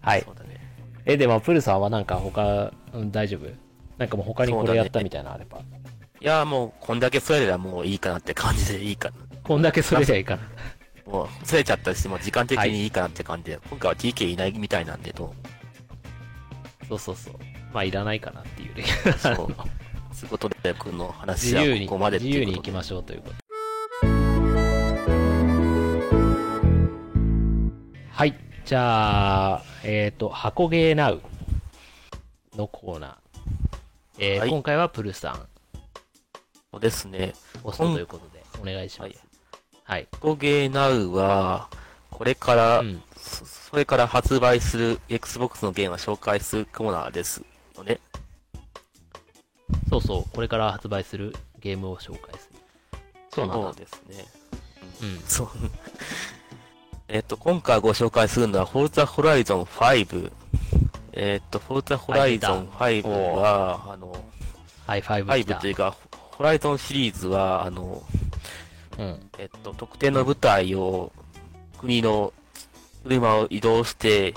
[0.01, 0.31] はいそ。
[0.31, 0.59] うだね。
[1.05, 3.49] え、でも、プルさんはなんか他、うん大丈夫？
[3.97, 5.59] なんかもう他にこれやったみたいなのあれば。
[5.59, 9.15] いや、もう、こんだけそれればもういいかなって感じでいいかな。
[9.43, 10.41] こんだけそれじゃいいかな。
[11.11, 15.33] もう、それちゃったし、もう時間的にいいかなって感じで、今回は TK いないみたいなんでど
[16.89, 17.33] そうそうそう。
[17.71, 18.83] まあ、いらないかなっていうね。
[19.05, 19.35] う、 そう。
[19.35, 22.51] そういうことで、僕の話はここまでって自由いうことで。
[22.51, 23.35] に行きましょうということ。
[28.11, 28.35] はい。
[28.65, 31.21] じゃあ、えっ、と、箱ゲーナウ
[32.57, 33.15] のコーナー。
[34.21, 35.47] えーはい今回はプルさん、
[36.71, 37.33] そうですね。
[37.63, 39.11] ホストということで、お願いします。
[39.85, 40.07] はい。
[40.19, 41.69] コゲーナウは、
[42.11, 43.01] これから、うん。
[43.69, 47.43] そそれから発売する Xbox のゲームを紹介するコーナーです
[47.77, 47.99] のね。
[49.89, 50.35] そうそう。
[50.35, 52.59] これから発売するゲームを紹介する。
[53.29, 53.75] そうなんだそう。
[53.75, 54.25] ですね。
[55.03, 55.19] うん。
[55.19, 55.49] そう。
[57.07, 60.31] えっと、今回ご紹介するのは、フォルツァホライゾン5。
[61.13, 64.11] えっと、フォルツァホライゾン5は、あの、
[64.87, 65.95] はい、5来た5というか、
[66.31, 68.01] ホライゾンシリーズは、あの、
[68.97, 69.29] うん。
[69.37, 71.11] えっと、特定の部隊を、
[71.79, 72.33] 国の
[73.03, 74.29] 車を移動して、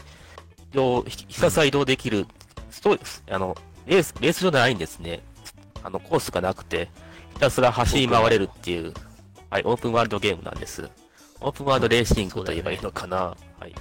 [0.72, 2.27] 移動、ひひたすら移動できる、
[2.70, 2.98] スト
[3.31, 5.22] あの、レース、レース上ではないんですね。
[5.83, 6.88] あの、コースがなくて、
[7.35, 8.92] ひたすら走り回れるっていう、
[9.51, 10.88] はい、オープンワールドゲームなんです。
[11.40, 13.16] オープンワールドレーシングと言えばいいのかな。
[13.16, 13.75] はい。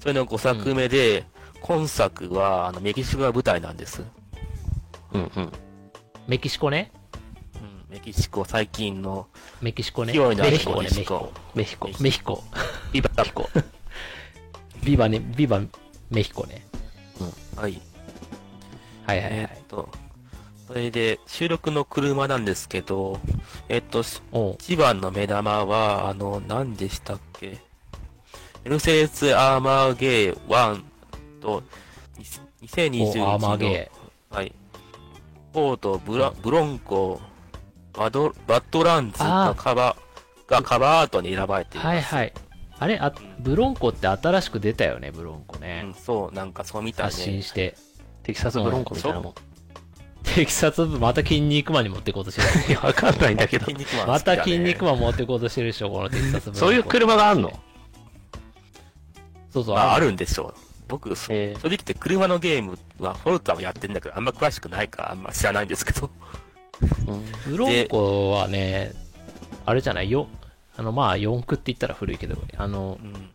[0.00, 1.24] それの5作目で、
[1.60, 4.02] 今作は、あの、メキシコが舞台なんです。
[5.12, 5.52] うんうん。
[6.26, 6.90] メキシコね。
[7.56, 9.26] うん、メキシコ、最近の、
[9.60, 10.12] メキシコね。
[10.12, 11.32] 勢いのあるメヒコね、メキシココ。
[11.54, 11.90] メヒコ。
[12.00, 12.44] メヒコ。
[12.92, 13.50] ビバヒコ。
[14.84, 15.60] ビバね、ビバ
[16.10, 16.66] メヒコね。
[17.56, 17.80] はい。
[19.06, 19.64] はいはいはいえーっ。
[19.66, 19.88] と、
[20.66, 23.18] それで、収録の車なんですけど、
[23.68, 24.02] えーっと、
[24.58, 27.58] 一番の目玉は、あの、何でしたっけ？
[28.64, 30.82] メルセデスアーマーゲー1
[31.40, 31.62] と、
[32.18, 32.24] に
[32.68, 33.90] 2022の、おアーマーゲ
[34.30, 34.54] はい。
[35.52, 37.20] フォード、ブラ、ブロンコ、
[37.92, 41.86] バド、バッドランズがカバー、がカバーアートに選ばれています。
[41.86, 42.32] はいはい。
[42.82, 45.94] あれあ、ブロンコって新しく出たよね、ブロンコうねん、。
[45.94, 47.42] そう、なんかそうみたい発信ね。
[47.42, 47.76] して。
[48.22, 49.34] テキサスブロンコみたいなもん。
[50.22, 52.68] テキサス部また筋肉マンに持っていこうとしてる。
[52.72, 53.66] いや、わかんないんだけど。
[54.06, 56.58] また筋肉マン持っていこうとしてるでしょ、このテキサスブロンコ。
[56.58, 57.52] そういう車があんの？
[59.52, 60.06] そうそう、まあ、ある。
[60.06, 60.60] るんでしょう。
[60.88, 66.10] 僕、正直言って車のゲームはフォルツァをやってんだけど、あんま詳しくないからあんま知らないんですけど。
[66.82, 68.92] ーうんブロンコはね、
[69.66, 70.10] あれじゃない？
[70.10, 70.28] よ。
[70.80, 73.30] あの、まあ、四駆って言ったら古いけど、あのう、ん。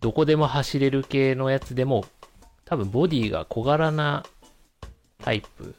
[0.00, 2.06] どこでも走れる系のやつでも、
[2.64, 4.24] 多分ボディが小柄な
[5.22, 5.74] タイプ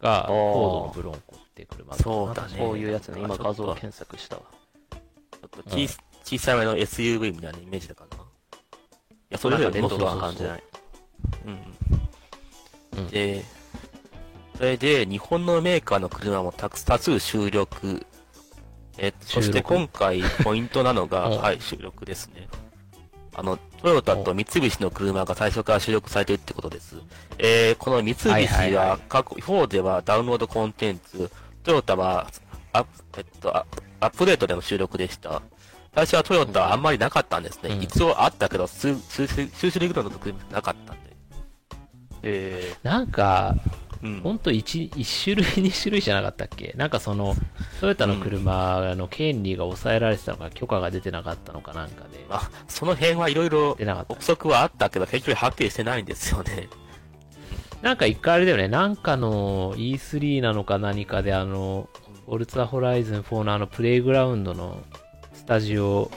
[0.00, 3.20] が、フォードのブロンコって車だそうだねそういうやつね。
[3.20, 4.42] 今画像検索したわ。
[4.90, 5.88] ちょっと小,、
[6.24, 8.16] 小さめの SUV みたいなイメージだかな。
[8.16, 8.20] い
[9.30, 10.62] や、そそれれぞれレッドとは感じない。
[11.46, 13.02] うん。
[13.02, 13.44] うんで、
[14.56, 18.04] それで、日本のメーカーの車もたく多数収録。
[18.98, 22.48] えっと、そして今回ポイントなのが、うんはい、収録ですね。
[23.34, 26.96] あの、トヨタと三菱の車が最初から収録されてるってことです。
[27.38, 31.30] えー、この三菱はいはいははい過去、4ではダウンロードコンテンツ、
[31.62, 32.28] トヨタは、
[32.72, 33.64] アップ、えっと、ア
[34.00, 35.42] アップデートでの収録でした。
[35.94, 37.74] 最初はトヨタはあんまりなかったんですね。
[37.74, 39.26] うん一応あったけど、数、種
[39.80, 41.16] 類ぐらいの車なかったんで。
[42.22, 43.54] えなんか、
[44.02, 44.20] うん。
[44.20, 46.74] ほんと1、一種類、2種類じゃなかったっけ？
[46.76, 47.34] なんかその、
[47.80, 53.70] トヨタの車の権利が抑えられてたのか、許可が出てなかったのかなんかで、まあ、その辺はいろいろ
[54.08, 54.14] 憶。
[54.22, 56.68] 測はあったけど、結局はっきりしてないんですよね。
[57.82, 61.88] なんか一回あれだよね、なんかの E3 なのか何かであの、
[62.26, 64.82] フォルツァホライズン4のあのプレイグラウンドの
[65.32, 66.10] スタジオを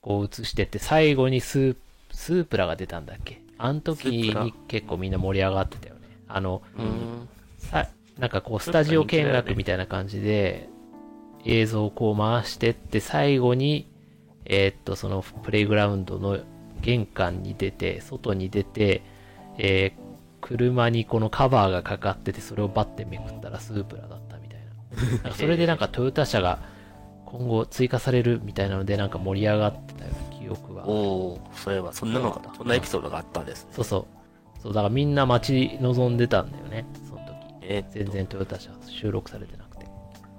[0.00, 3.40] こう映してって、最後にスープラが出たんだっけ？
[3.58, 6.01] あの時に結構みんな盛り上がってたよね。
[6.34, 7.28] あの、うん。
[7.58, 10.68] さなんかこうスタジオ見学みたいな感じで
[11.44, 13.88] 映像をこう回してって最後に
[14.44, 16.40] えーっとそのプレイグラウンドの
[16.80, 19.02] 玄関に出て外に出て、
[19.58, 20.02] えー
[20.42, 26.58] 車にこのカバーがかかっててそれをバッてめくったらスープラだったみたいななそれでなんかトヨタ車が
[27.24, 33.70] 今後追加されるみたいなのでなんか盛り上がってたような記憶がおおそういえば、そんなのが、そんなエピソードがあったんですね。
[33.72, 34.06] そうそう
[34.62, 39.86] そうだからみんな待ち望んでたんだよねその時えー全然トヨタ車収録されてなくて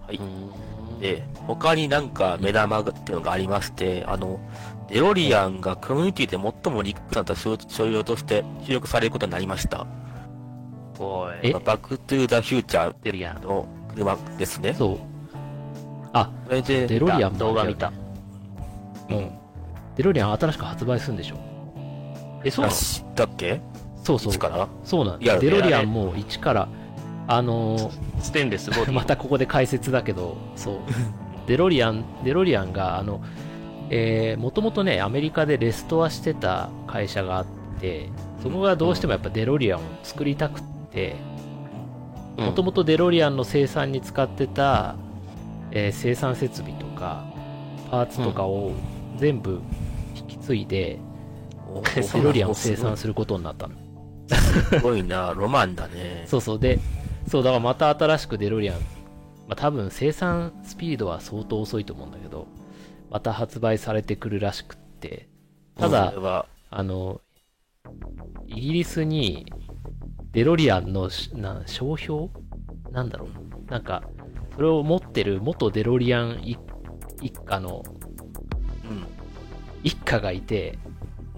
[0.05, 0.15] はい。
[0.15, 4.39] うんで、他になんか目玉っていうのがありまして、あの、
[4.87, 9.85] デロリアンがコミュニティで最もリックされた所所用として収録されることになりました。
[10.99, 11.33] おい。
[11.41, 11.51] え？
[11.51, 13.41] バックトゥーザフューチャーデリアン。
[13.41, 14.73] の車ですね。
[14.75, 14.97] そう
[16.13, 17.91] あそれで、デロリアンも動画見た。
[19.09, 19.31] うん。
[19.97, 21.35] デロリアン新しく発売するんでしょ？
[22.45, 22.77] え、そうなの？
[22.77, 23.59] 知ったっけ？
[24.03, 24.33] そうそう
[24.83, 25.25] そうなんだ。
[25.25, 26.67] いやデロリアンも1から、
[27.27, 28.91] あのーステンレスボディ。
[28.93, 30.75] またここで解説だけど、そう。
[31.47, 33.21] デロリアン、デロリアンが、あの、
[33.89, 37.45] えー、もともとね、アメリカでレストアしてた会社があっ
[37.79, 38.09] て、
[38.41, 41.15] そこがどうしてもやっぱデロリアンを作りたくって、
[42.37, 44.95] うんもともとデロリアンの生産に使ってた、
[45.71, 47.25] えー生産設備とか、
[47.91, 48.71] パーツとかを
[49.17, 49.61] 全部
[50.15, 50.99] 引き継いで、
[51.69, 53.75] おデロリアンを生産することになったの。
[54.27, 56.25] すごいな、ロマンだね。
[56.27, 56.59] そうそう。
[56.59, 56.79] で、
[57.27, 58.79] そう、だからまた新しくデロリアン、
[59.47, 62.47] まあ多分生産スピードは相当遅いと思うんだけど、
[63.09, 65.27] また発売されてくるらしくって、
[65.77, 66.13] ただ
[66.69, 67.21] あの、
[68.47, 69.51] イギリスに
[70.31, 72.29] デロリアンのしな商標？
[72.91, 73.71] なんだろう。
[73.71, 74.03] なんか、
[74.55, 76.59] それを持ってる元デロリアン一
[77.21, 77.83] 一家の
[78.89, 79.05] うん。
[79.83, 80.79] 一家がいて、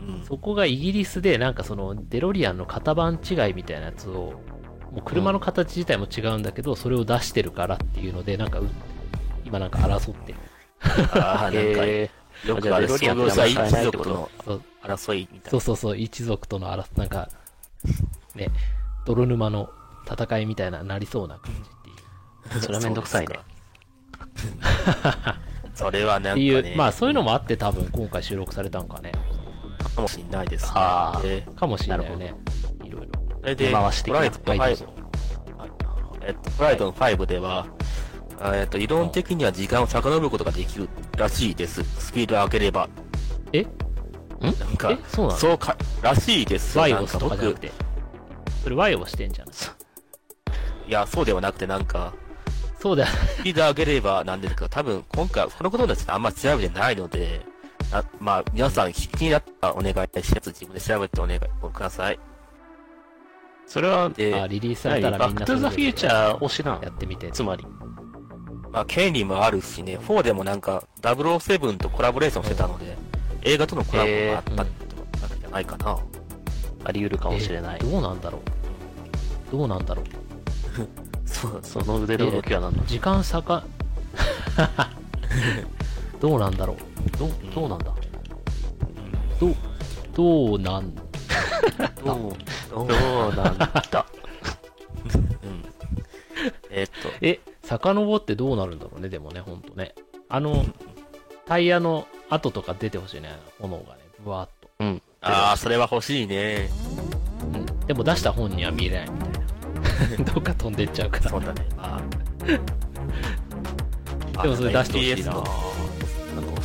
[0.08, 0.26] うん。
[0.26, 4.42] そこがイギリスでなんかそのデロリアンの型番違いみたいなやつを、
[4.92, 8.68] もう車の形自体も違うんだけど、それを出してるからっていうので、なんかう、
[9.44, 10.40] 今なんか争ってる。
[11.14, 12.10] ああ、なんか、え
[12.46, 15.50] よくロリアン創業者って名前変えない一ってこと族のそう争いみたいな。
[15.52, 17.30] そうそうそう、一族との争なんか、
[18.36, 18.50] ね、
[19.06, 19.70] 泥沼の
[20.10, 22.60] 戦いみたいななりそうな感じっていう。
[22.60, 23.40] ー、それはめんどくさいね。
[25.74, 29.12] それはなんかっていう、ね、まあそういうのもあって多分今回収録されたんかね。
[29.90, 30.72] かもしれないですね。
[30.76, 32.34] あーでかもしれないよね。
[32.84, 33.08] いろいろ。
[33.42, 34.86] それで、回してプライドはい、どう5ぞ。
[36.22, 37.68] えっと、プライドの5では、
[38.42, 41.84] えっと、理論的には時間を遡ることができるらしいです。
[41.84, 42.90] スピードを上げれば。
[43.54, 43.66] え？
[44.42, 45.40] なんかえ、そうなの？
[45.40, 46.82] そうか、らしいですよ。
[46.82, 47.72] ワイオスなんか僕、とかじゃなくて。
[48.64, 49.48] それワイオスしてんじゃん。
[49.48, 49.52] い
[50.88, 52.14] や、そうではなくてなんか、
[52.80, 53.10] そうだよ。
[53.38, 57.42] スピード上げればなんですけど、多分今回、このことについてあんま調べてないので、
[57.92, 59.94] あまあ、皆さん気になったらお願い
[60.24, 60.50] します。
[60.50, 62.20] 自分で調べてお願いください。
[63.68, 67.32] それは、で、あ、リリースされ何たらみんなバックトゥザフューチャー推しなやってみて。
[67.32, 67.66] つまり。
[68.72, 72.98] まあ、権利もあるしね、4でもなんか、007とコラボレーションしてたので、
[73.44, 75.98] 映画とのコラボがあったってことなんじゃないかな。
[76.84, 77.84] あり得るかもしれないえ。
[77.84, 78.40] どうなんだろ
[79.50, 79.52] う？
[79.52, 80.06] どうなんだろう？
[81.26, 83.64] そう、その腕の動きは何だ時間差か、
[86.26, 86.78] どうなんだろう？
[87.20, 87.94] どう、どうなんだ？
[89.40, 89.56] どう、
[90.16, 91.06] どうなん、どう、
[92.04, 92.96] どう、ど
[93.30, 94.06] うなんだ？
[95.44, 95.64] うん。
[96.72, 99.94] えーっと、え、遡ってどうなるんだろうね、でもね、ほんとね。
[100.28, 100.66] あの、
[101.46, 103.30] タイヤの跡とか出てほしいね、
[103.62, 104.70] 炎がね、ぶわーっと。
[104.80, 105.02] うん。
[105.22, 106.72] ああ、それは欲しいね。
[107.54, 107.86] うん。
[107.86, 109.26] でも出した本には見れないみた
[110.16, 110.26] いな。
[110.34, 111.30] どっか飛んでっちゃうから。
[111.30, 111.68] そうだね。
[111.78, 112.02] ま
[114.38, 114.42] あ。
[114.42, 115.75] でもそれ出してほしいな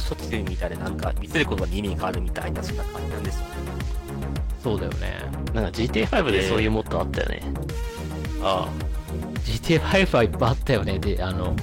[0.09, 3.51] 処置みたいで、なんか、見せることに意味があるみたいな、そんな感じなんですよね。
[4.63, 5.19] そうだよね。
[5.55, 7.43] なんか GTA5 でそういうモッドあったよね。
[8.43, 8.69] あ
[9.45, 10.99] GTA5 はいっぱいあったよね。
[10.99, 11.57] で、あの、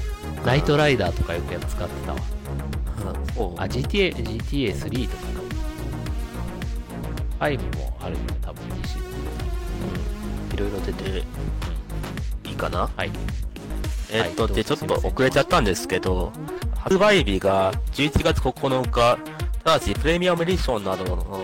[0.45, 2.17] ナイトライダーとかよくやっ使ってたわ。
[2.17, 3.54] う。
[3.58, 5.38] あ、GTA、GTA3 とかか。
[7.39, 8.97] 5もあるよね、多分 PC
[10.56, 11.23] いろいろ出てる。
[12.45, 12.89] いいかな？
[12.95, 13.12] はい。
[14.12, 16.32] えーっと、はいで、ちょっと遅れちゃったんですけど、
[16.88, 19.17] 発売日が11月9日、
[19.65, 21.43] ただしプレミアムエディションなどの、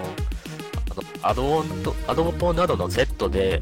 [1.21, 3.61] アドオンと、アドオンなどのセットで、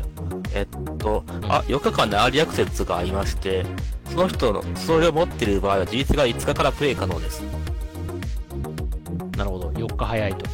[0.53, 3.65] えっと、あ、4日間のアーリーアクセスがありまして、
[4.11, 7.41] その人の、それを持っている場合は、事実が5日からプレイ可能です。
[9.35, 9.69] なるほど。
[9.69, 10.45] 4日早いと。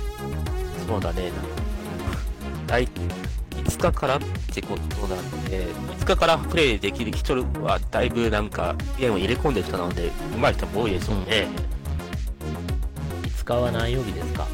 [0.87, 1.29] そうだね。
[2.67, 2.87] 大、
[3.67, 4.19] 5日からっ
[4.53, 5.65] てことなんで、
[5.99, 11.47] 5日からプレイできる人はだいぶなんかゲームを入れ込んでる人なので、上手い人も多いでしょうね。
[13.23, 14.47] 5日は何曜日ですか？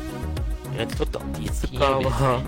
[0.78, 2.42] えっと、ちょっと、5日金曜日ですねは、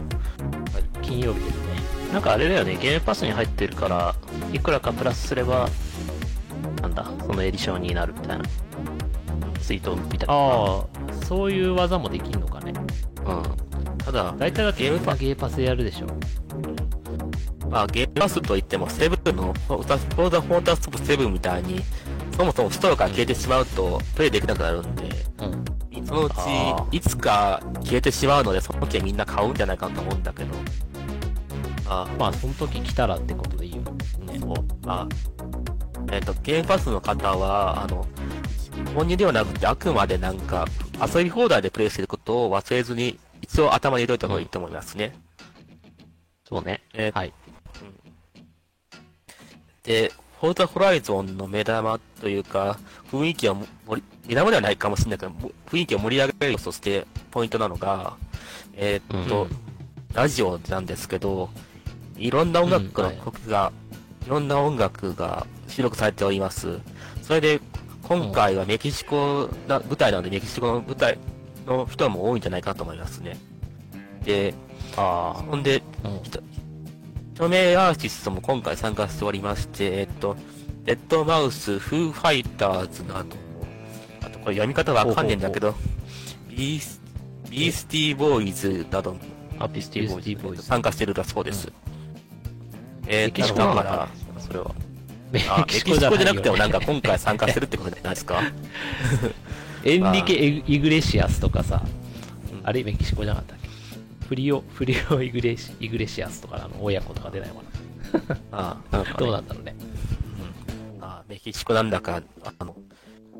[1.01, 2.13] 金曜日ですね。
[2.13, 4.15] なんかあれだよね、ゲームパスに入ってるから、
[4.51, 5.69] いくらかプラスすれば、
[6.81, 8.43] なんだ、そのエディションになるみたいな。
[9.61, 10.85] ツイートを見たああ、
[11.25, 12.73] そういう技もできんのかね。
[13.25, 13.31] あ。
[13.31, 13.43] うん。
[14.05, 16.07] ただ、大体だってゲームパゲーパスでやるでしょ。
[17.71, 21.81] まあ、ゲームパスといっても、セブンの、フォーザ・フォーザモータースポーツ7みたいに、
[22.37, 26.05] そもそもストアから消えてしまうと、プレイできなくなるんで、うん。
[26.05, 30.53] そのうちあ、いつか消えてしまうので、その時はみんな買うんじゃないかなと思うんだけど。
[31.87, 34.39] あまあ、その時来たらってことでいいよね。
[34.39, 34.53] そう、
[34.85, 35.07] まあ、
[36.11, 38.05] えっ、と、ゲームパスの方は、あの、
[38.93, 40.65] 本人ではなくて、あくまでなんか、
[41.01, 45.13] 遊び放題でプレイしてることを忘れずに、一応頭に入れといた方がいいと思いますね。
[46.47, 46.81] そうね。
[46.93, 47.33] えーはい。
[49.83, 52.79] で、フォーザホライゾンの目玉というか、
[53.11, 53.55] 雰囲気を
[53.87, 58.15] 盛り、目玉ではないかもしれないけど、も雰囲気を盛り上げるとして、ポイントなのが、
[58.75, 59.49] えーっと、うん
[60.13, 61.49] ラジオなんですけど、
[62.15, 63.73] いろんな音楽のうんはい曲が、
[64.25, 66.79] いろんな音楽が収録されております。
[67.21, 67.59] それで、
[68.01, 71.17] 今回はメキシコな舞台なので、メキシコの舞台
[71.65, 73.37] の人も多いんじゃないかなと思いますね。
[74.23, 74.53] で、
[74.97, 75.41] ああ。
[75.41, 76.21] ほんで、うん。
[77.33, 80.37] 著名アーティストも今回参加しておりまして、えっと、
[80.85, 83.35] レッドマウス、フーファイターズなど、
[84.21, 85.75] あとこれ読み方わかんねえんだけど、
[86.49, 87.01] ビース、
[87.49, 89.19] ビースティーボーイズなども
[89.59, 90.29] アピスティボーイズ。
[90.29, 91.71] ビースティーボーイズ参加してるだそうです。
[93.07, 94.07] えーメキシコだからな、
[94.41, 94.71] それは。
[95.31, 98.41] メキシコじゃなくてもなんか今回参加してるってことじゃないですか？
[99.85, 101.81] エンリケ・イイグレシアスとかさ、
[102.51, 103.69] うんあれメキシコじゃなかったっけ？
[104.27, 107.61] フリオ、フリオイグレシイグレシアスとかのあの親子とか出ないのか
[108.51, 109.75] ああ、どうなんだろうね。
[110.99, 112.23] あメキシコなんだか、
[112.59, 112.75] あの、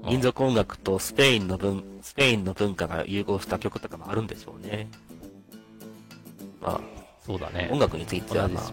[0.08, 4.88] 民族音楽とスペインの文、スペインの文化が融合した曲とかもあるんでしょうね。
[6.62, 6.82] まあ、
[7.26, 7.80] そうだね音。
[7.80, 8.64] 楽については、まあ、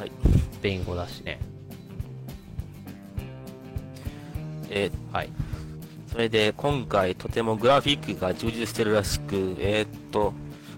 [0.00, 0.12] はい。
[0.54, 1.38] スペイン語だしね。
[4.70, 5.28] えーはい。
[6.14, 10.32] それで今回とてもグラフィックが充実してるらしく、えーっと、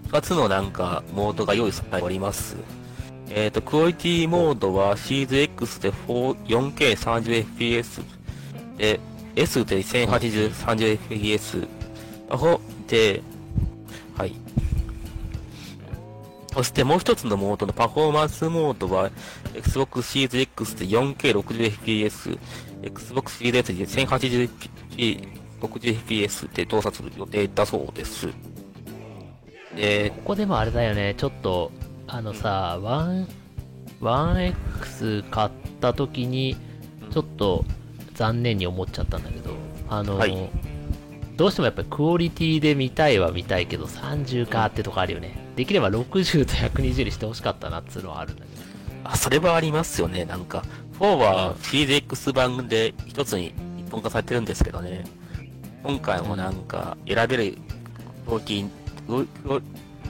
[0.07, 2.57] 2つのなんかモードが用意されております。
[3.29, 8.01] えーっと、クオリティモードはシーズ X で 4K30fps
[8.77, 8.99] で、
[9.35, 11.67] S で 1080-30fps
[12.87, 13.21] で、
[14.17, 14.33] はい。
[16.51, 19.11] そしてもう一つのモードのパフォーマンスモードは
[19.53, 22.39] Xbox Series X で 4K60fps、
[22.81, 24.86] Xbox Series S で 1080fps、
[25.61, 28.27] 60fps で動作する予定だそうです。
[29.75, 31.71] で、ここでもあれだよね、ちょっと、
[32.07, 32.79] あのさ、
[34.01, 36.55] 1X 買った時に、
[37.11, 37.65] ちょっと
[38.15, 39.51] 残念に思っちゃったんだけど、
[39.89, 40.49] あの、はい
[41.37, 45.37] どうしてもやっぱりクオリティで見たいは見たいけど、30かってとこあるよね。
[45.55, 48.61] できれば60と120にしてほしかったなっつうのはあるんだけど。
[49.03, 50.25] あ、それはありますよね。
[50.25, 50.63] なんか、
[50.99, 53.53] 4は CDX 版で一つに
[53.87, 55.05] 一本化されてるんですけどね。
[55.81, 57.57] 今回もなんか、選べる、
[58.29, 58.69] 料金、
[59.07, 59.27] うう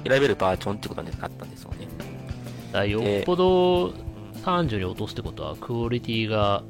[0.03, 1.87] 選べるバージョンってことになったんですよね。
[2.71, 3.89] だよっぽど
[4.43, 6.63] 30に落とすってことは、クオリティが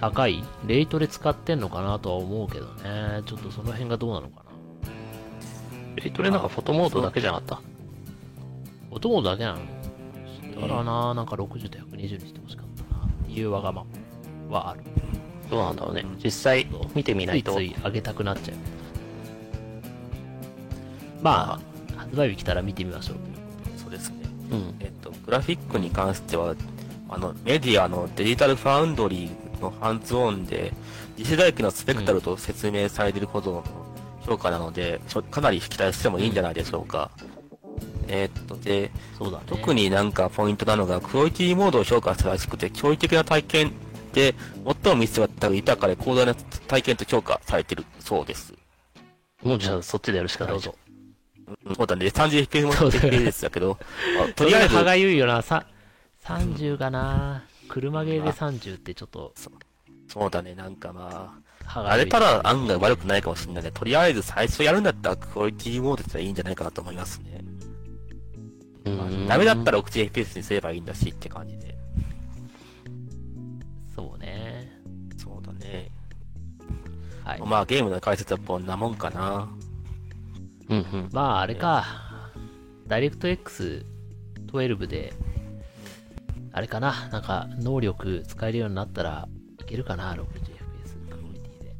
[0.00, 3.22] 高いレートで使ってんのかなとは思うけどね。
[3.26, 4.50] ちょっとその辺がどうなのかな。
[5.96, 7.58] レイトレなんかフォトモードだけじゃなかっ
[8.92, 9.58] 音もだけなの？
[10.60, 13.04] だからな、なんか60と120にしてほしかったな。
[13.04, 13.84] っていうわがま
[14.48, 14.82] まはある。
[15.50, 16.04] たどうなんだろうね。
[16.22, 17.54] 実際見てみないと。
[17.54, 18.56] ついつい上げたくなっちゃう。
[21.22, 21.60] ま
[21.96, 23.16] あ、発売日来たら見てみましょう。
[23.76, 24.16] そうですね。
[24.52, 24.74] うん。
[24.80, 26.54] えっと、グラフィックに関しては、
[27.08, 30.72] あの、メディアのデジタルファウンドリーのハンズオンで、
[31.16, 33.64] 次世代機のスペクタルと説明されているほどの
[34.26, 37.10] 評価なので、ちょかなり期待してもいいんじゃないでしょうか。
[38.08, 38.90] えっと、で、ね。
[39.46, 43.72] 特になんかポイントなのが、クオリティモードを評価したらしくて、驚異的な体験
[44.12, 44.34] で、
[44.82, 48.54] 最も見せた豊かで広大な体験と評価されているそうです。
[49.42, 50.74] もうじゃあそっちでやるしかないじゃん。
[50.74, 50.80] うん
[51.74, 53.76] そうだね、30fps もそうだね FPS だけど、
[54.24, 55.42] あとりあえず、歯、がゆいよな。
[55.42, 55.66] さ
[56.24, 59.32] 30がな、車ゲーで30ってちょっと
[60.06, 61.50] そうだね、なんかまあ。
[61.88, 63.70] あれたら案外悪くないかもしれないね。
[63.72, 67.44] とりあえず最初やるんだったらクオリティモードっていいんじゃないかなと思いますね。
[68.86, 71.79] うまあんダメだったら 60fps にすればいいんだしって感じで。
[77.24, 77.40] はい。
[77.40, 79.48] まあゲームの解説はこんなもんかな。
[80.68, 81.08] うんうん。
[81.12, 81.84] まあ、あれか。
[82.86, 85.12] ダイレクト X12 で
[86.52, 89.28] あれかななんか、能力使えるようになったら
[89.60, 90.24] いけるかな ?60fps
[91.08, 91.76] クオリティで。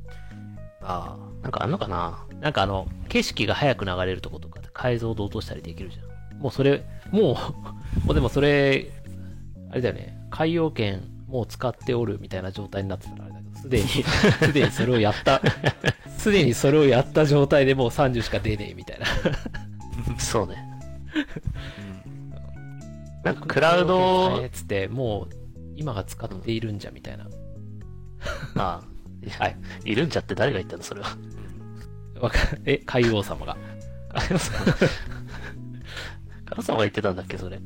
[0.82, 6.38] あなんかあんのかななんかあの、景色が早く流れるとことかで解像度落としたりできるじゃん。
[6.38, 7.34] もうそれ、もう、
[8.06, 8.90] もうでもそれ、
[9.70, 13.88] あれだよね、海洋圏もう使っておるみたいな状態になってたらあれだすでに、
[14.42, 15.40] すでにそれをやった、
[16.18, 19.06] すでにそれをやった状態でもう30しか出ねえみたいな。
[20.18, 20.56] そうね。
[22.06, 22.30] うん。
[23.24, 25.34] なんかクラウド、つって、もう
[25.76, 27.26] 今が使っているんじゃみたいな。
[28.54, 28.82] ま
[29.38, 29.56] あ、はい。
[29.84, 30.82] いるんじゃって誰が言ったの？
[30.82, 31.16] それは。
[32.20, 33.56] わかえ、海王様が。
[34.14, 34.66] カヨさん。
[34.66, 37.58] カヨさんが言ってたんだっけ、それ。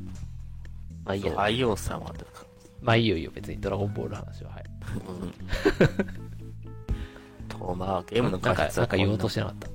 [1.05, 1.40] まあいいや。
[1.40, 2.47] 愛用さんはとか。
[2.85, 4.51] まあいいよいいよ、別にドラゴンボールの話は。
[4.51, 4.64] はい。
[5.09, 5.32] うん。
[7.49, 9.68] と、まあ、ゲームのなんか、なんか言おうとししてなかった。
[9.68, 9.72] い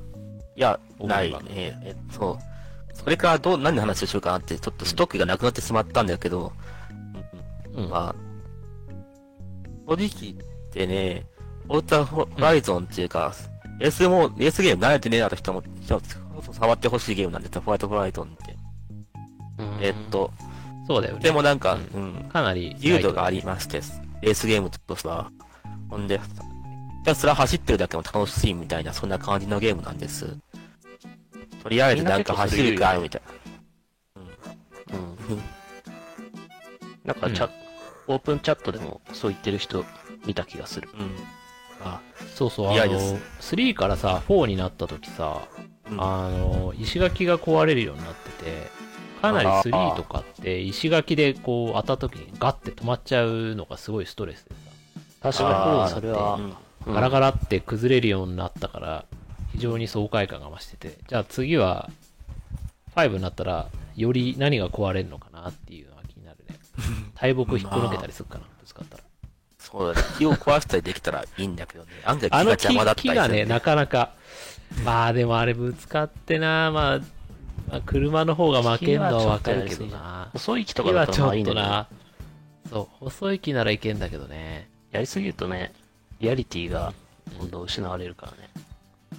[0.55, 1.39] や、ないね。
[1.83, 2.95] え、そう。
[2.95, 6.53] それからどう、何の話をしようかなって、ちょっとストックがなくなってしまったんだけど、
[7.73, 7.89] うんうん。
[7.89, 8.15] まあ、
[9.87, 10.37] 正直言っ
[10.71, 11.25] てね、
[11.67, 13.33] オルタホライゾンっていうか、
[13.79, 15.63] レースも、レースゲーム慣れてねえなと人も、
[16.51, 18.55] 触ってほしいゲームなんですよ、ホワイトホライゾンって。
[19.57, 20.31] うんえっと、
[20.89, 21.19] そうだよね。
[21.21, 22.73] でもなんか、ううん、かなり。
[22.73, 23.81] 自由度がありまして、
[24.23, 25.31] レースゲームとしては。
[25.87, 26.23] ほんで、ひ
[27.05, 30.35] たすら走ってるだけも楽しいみたいな、そんな感じのゲームなんです。
[31.61, 33.21] とりあえずなんか走るか、みたい
[34.91, 35.41] うん。
[37.03, 37.49] なんかチャ、
[38.07, 39.85] オープンチャットでもそう言ってる人
[40.25, 40.89] 見た気がする。
[40.97, 41.05] な。
[41.05, 41.11] うん。
[41.83, 42.01] あ、
[42.33, 42.99] そうそう、あのいやで
[43.39, 45.47] す、3からさ、4になった時さ、
[45.91, 48.78] うんあの、石垣が壊れるようになってて、
[49.21, 54.55] かなりあー3とかって石垣でこう当たった時にガッて止まっちゃうのがすごいストレスで
[55.21, 56.39] 確あかーに、それは。
[56.87, 59.05] ガラガラって崩れるようになったから、
[59.51, 61.89] 非常に爽快感が増してて、じゃあ次は、
[62.95, 66.57] 5になったら、より何が壊れるのかなっていうのが気になるね。
[67.19, 69.03] 大木引っこ抜けたりするかな、ぶつかったら。
[69.57, 70.07] そうだね。
[70.17, 71.89] 木を壊したりできたらいいんだけどね。
[72.05, 74.13] 案外木があの木邪魔だったりする木がね、なかなか、
[74.85, 76.99] まあでもあれぶつかってな、まあ、
[77.69, 80.29] まあ、車の方が負けるのはわかるけどな。
[80.33, 81.87] 細い木とかだったらまあいいんだけど、やな、
[82.69, 84.69] そう、細い木ならいけんだけどね。
[84.91, 85.71] りすぎるとね、
[86.19, 86.93] リアリティが
[87.39, 88.37] 今度失われるからね。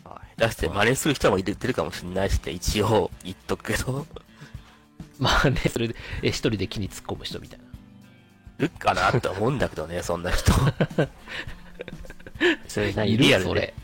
[0.04, 4.06] まあ下手して真似する人もいるいるかもしれないしって一応言っとくけど、
[5.20, 7.64] まあね、それで、え、一人で木に突っ込む人みたいな。
[8.58, 10.52] いるかなって思うんだけどね、 そんな人。
[12.66, 13.12] それ何？
[13.12, 13.74] いるリアルで。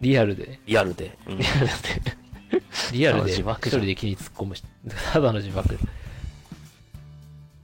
[0.00, 0.60] リアルでね。
[0.66, 1.16] リアルで。
[1.26, 1.72] うんリアルで。
[2.92, 4.66] リアルで一人で木に突っ込む人。
[5.12, 5.74] ただの自爆。
[5.74, 5.78] ま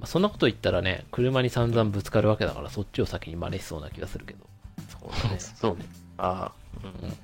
[0.02, 4.40] あ、そんなこと言ったらね、車に散々ぶつかるわけだから、そっちを先に真似しそうな気がするけど。
[4.88, 5.38] そうだね。
[5.38, 5.84] そうね。
[6.18, 6.52] ああ、
[6.82, 7.16] ううんん。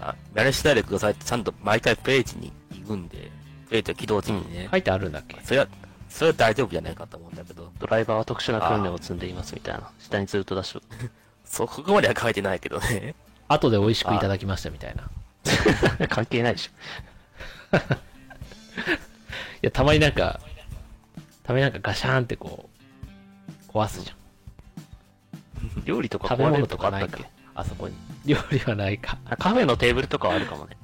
[0.00, 3.30] あ、真似しないでくださいってちゃんと毎回ページに言うんで、
[3.70, 4.68] ページ起動時にね。
[4.70, 5.38] 書いてあるんだっけ？
[5.44, 5.68] それは、
[6.08, 9.90] それは大丈夫じゃないかと思うんだけど、ドライバーは特殊な訓練を積んでいますみたいな。
[9.98, 10.82] 下にずっと出しと
[11.44, 13.14] そこまでは書いてないけどね。
[13.48, 15.10] 後で美味しくいただきましたみたいな。
[16.04, 16.70] い 関係ないでし
[19.62, 20.40] や、たまになんか、
[21.42, 22.68] たまになんかガシャーンってこ
[23.68, 24.16] う、壊すじゃん。
[24.16, 25.82] ょ。
[25.84, 27.94] 料理とか食べ物とかないとかあそこに。
[28.26, 29.18] 料理はないか。
[29.24, 30.76] あカフェのテーブルとかはあるかもね。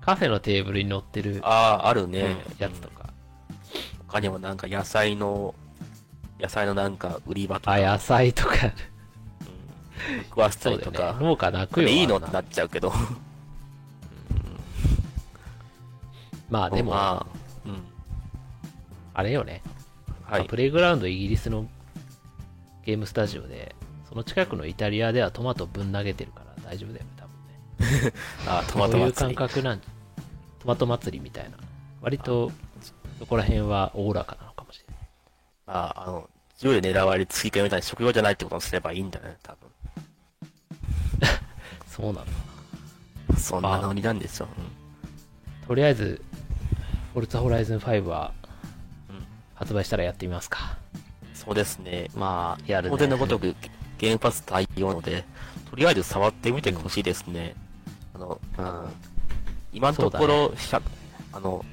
[0.00, 2.36] カフェのテーブルに乗ってるああ、あるね。
[2.58, 3.10] やつとか。
[4.08, 5.54] 他にもなんか野菜の、
[6.40, 8.54] 野菜のなんか売り場とか、あ、野菜とか。
[10.30, 11.16] 食わせたりとか。。
[11.20, 11.88] 農家泣くよ。
[11.88, 12.92] いいのってなっちゃうけど。
[16.50, 17.38] まあでも、まあ、
[17.68, 17.82] うん。
[19.14, 19.62] あれよね。
[20.24, 20.44] はい。
[20.46, 21.66] プレイグラウンドイギリスの
[22.84, 23.74] ゲームスタジオで、
[24.08, 28.12] その近くのイタリアではトマトぶん投げてるから大丈夫だよね、多分ね。
[28.46, 29.34] あトマトそういう感祭り。
[29.36, 29.86] 覚なんト
[30.66, 31.56] マト祭りみたいな。
[32.00, 32.50] 割と、
[33.18, 35.06] そこら辺はおおらかなのかもしれない。
[35.66, 36.28] ああの、
[36.58, 39.56] 銃で狙われる追加みたいに食用じゃないってことにすればいいんだね、多
[41.86, 42.24] そうなのか
[43.28, 43.36] 分。
[43.36, 44.48] そんなノリなんですよ。
[45.66, 46.22] とりあえず、
[47.12, 48.32] フォルツァホライズン5は
[49.08, 50.78] うん発売したらやってみますか。
[51.34, 52.10] そうですね。
[52.14, 52.90] まあ、やるね。
[52.90, 53.54] 当然のごとく
[53.98, 55.24] ゲームパス対応なので、
[55.70, 57.54] とりあえず触ってみてほしいですね。
[58.14, 58.88] あの、うん。
[59.72, 60.82] 今のところ、100
[61.32, 61.64] あの、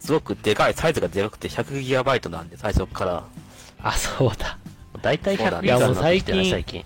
[0.00, 3.24] すごくでかい、サイズがでかくて 100GB なんで、最初から。
[3.82, 4.58] あ、そうだ。
[5.02, 6.84] 大体100そうだねギガになってきて最近。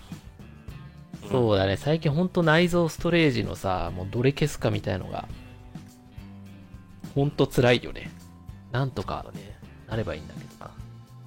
[1.29, 1.77] そうだね。
[1.77, 5.27] 最近ほんと内蔵ストレージのさ、もうどれ消すかみたいのが、
[7.15, 8.09] ほんと辛いよね。
[8.71, 9.57] なんとかね。
[9.87, 10.47] なればいいんだけど。
[10.59, 10.71] ま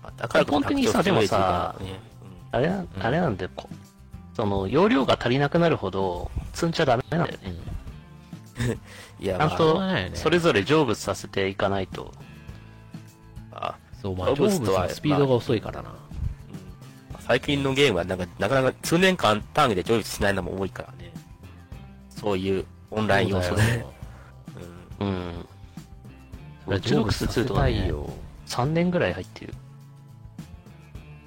[0.05, 1.77] あだから本的にさでもさ
[2.51, 3.69] あれな、あれなんで、こ
[4.35, 7.41] その、容量が足りなくなるほど、積んじゃダメなんだよね。
[7.45, 8.71] うん。
[8.71, 8.81] うん
[9.21, 12.13] いや、まあちゃんとそれぞれ成仏させていかないと。
[13.53, 15.95] あそう、まあ、成成仏ははスピードが遅いからな。
[17.21, 21.13] 最近のゲームはなんか、なかなか数年間単位で成仏しないのも多いからね。
[22.11, 23.93] そういうオンライン要素でそうだよ。
[25.01, 25.47] うんうん。
[26.67, 28.11] 俺ジノクス2とかね、成仏させたいよ
[28.47, 29.55] 3年ぐらい入ってる。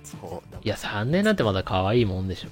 [0.03, 0.55] そう。
[0.63, 2.49] いや、3年なんてまだ可愛いもんでしょ。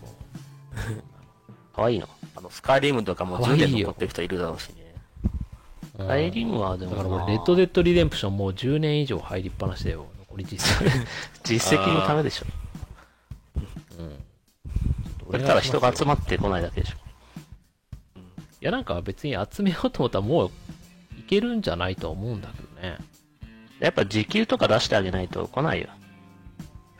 [1.75, 2.07] かわいいの。
[2.35, 4.75] あの、スカイリムとかも10可愛いよ年残ってる人いるだろうしね。
[5.99, 10.05] うんアイリムはでもなだから俺、レッドデッドリデンプションもう10年以上入りっぱなしだよ。
[10.19, 11.07] 残り実績。
[11.43, 12.45] 実績のためでしょ。
[13.99, 14.19] うん。
[15.31, 16.97] それたら人が集まってこないだけでしょ。
[18.17, 18.19] い
[18.59, 20.51] や、なんか別に集めようと思ったらもうい
[21.25, 22.97] けるんじゃないとは思うんだけどね。
[23.79, 25.89] やっぱ時給とか出してあげないと来ないよ。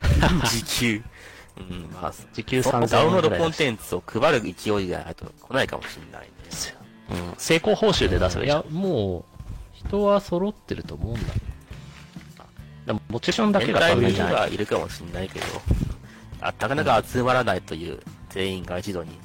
[0.50, 1.02] 時給。
[1.58, 6.28] うん、まあ、時給そ3000ダウンロードコンテンツを配る勢いがないと来ないかもしれないね。
[7.10, 7.34] うん。
[7.38, 8.60] 成功報酬で出せばいいじゃん。
[8.62, 9.24] いや、もう、
[9.72, 11.40] 人は揃ってると思うんだけ
[12.86, 14.34] でもモチベーションだけ年が足ないんじゃない？
[14.34, 15.46] はいるかもしれないけど、
[16.40, 18.00] あなかなか集まらないという
[18.30, 19.10] 全員が一度に。
[19.10, 19.16] ど。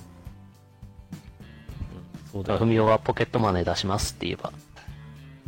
[2.31, 4.51] そうだよだから、ふみおがポケットマネー出しますって言えば、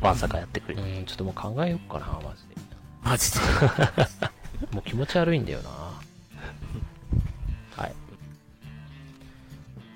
[0.03, 0.81] ワンサカやってくれる。
[0.83, 2.55] うん、ちょっともう考えよっかな、マジで。
[3.03, 3.39] マジで？
[4.75, 5.69] もう気持ち悪いんだよな。
[7.75, 7.93] はい。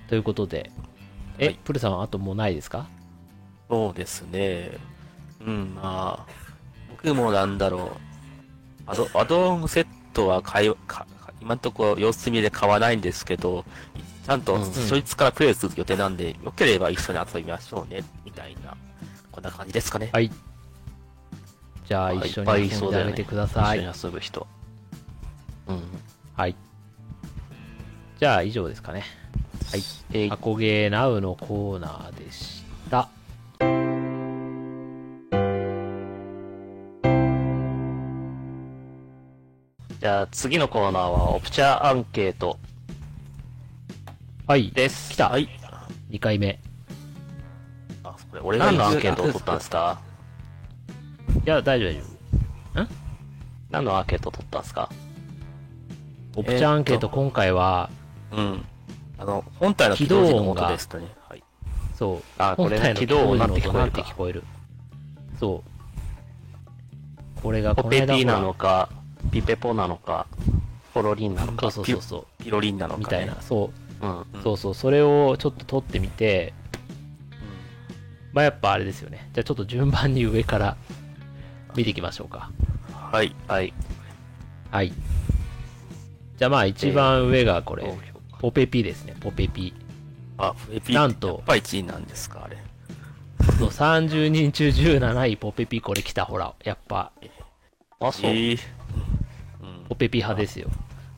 [0.08, 0.70] ということで、
[1.38, 2.86] え、はいプルさんはあともうないですか？
[3.68, 4.70] そうですね。
[5.46, 6.32] うん、まあ、
[6.90, 7.96] 僕もなんだろ
[8.86, 8.90] う。
[8.90, 11.06] アド、アドオンセットは買い、か
[11.40, 13.64] 今のところ様子見で買わないんですけど、
[14.26, 18.76] ちゃんとうんそいつからプレイする予定なんで、よければ一緒に遊びましょうね、みたいな、
[19.38, 20.10] こんな感じですかね。
[20.12, 20.32] はい。
[21.86, 23.78] じゃあ、まあ一緒に遊んであげてください。
[23.78, 24.48] 一緒に遊ぶ人。
[25.68, 25.82] うん。
[26.34, 26.56] はい。
[28.18, 29.04] じゃあ、以上ですかね。
[29.70, 29.82] はい。
[30.12, 33.08] えいアコゲーナウのコーナーでした。
[40.00, 42.58] じゃあ次のコーナーはオプチャーアンケート
[44.48, 44.72] はい。
[44.72, 45.12] です。
[45.12, 45.28] 来た。
[45.28, 45.48] はい。
[46.10, 46.58] 2回目。
[48.42, 50.00] 俺が何のアンケートを取ったんですか？
[51.44, 51.90] いや、大丈夫、
[52.74, 52.90] 大丈
[53.70, 54.88] 何のアンケートを取ったんですか？
[56.34, 56.40] 夫。
[56.40, 57.90] オプチャーアンケート、今回は、
[58.32, 58.64] うん。
[59.18, 61.08] あの、本体の起動時の元ですとね。
[61.28, 61.42] はい。
[61.96, 62.22] そう。
[62.38, 63.60] あこれね本体の起動音なんて
[64.02, 64.44] 聞こえる。
[65.40, 65.64] そ
[67.38, 67.40] う。
[67.42, 68.90] これがポこペピーなのか、
[69.32, 70.26] ピペポなのか、
[70.94, 71.70] ポロリンなのか。
[71.70, 72.42] そうそうそう。
[72.42, 73.04] ピロリンなのか、ね。
[73.04, 73.40] みたいな。
[73.42, 73.70] そ
[74.00, 74.06] う。
[74.06, 74.18] うん。
[74.18, 74.74] うんそうそう。
[74.74, 76.54] それをちょっと撮ってみて、
[78.38, 79.28] まあやっぱあれですよね。
[79.32, 80.76] じゃあちょっと順番に上から
[81.74, 82.52] 見ていきましょうか。
[82.92, 83.34] はい。
[83.48, 83.74] はい。
[84.70, 84.92] はい。
[86.36, 87.98] じゃあまあ一番上がこれ、投票
[88.38, 89.16] ポペピですね。
[89.18, 89.74] ポペピ。
[90.36, 92.58] あ、エピなんとやっぱ1位なんですか、あれ。
[93.58, 96.54] そう30人中17位ポペピこれ来たほら。
[96.62, 97.10] やっぱ、
[97.98, 98.30] あ、そう。
[98.30, 98.58] えー
[99.88, 100.70] ポペピ派ですよ。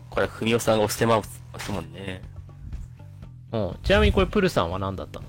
[0.08, 2.22] これ、ふみおさんが押してますもんね。
[3.52, 3.76] うん。
[3.82, 5.26] ちなみにこれプルさんは何だったの？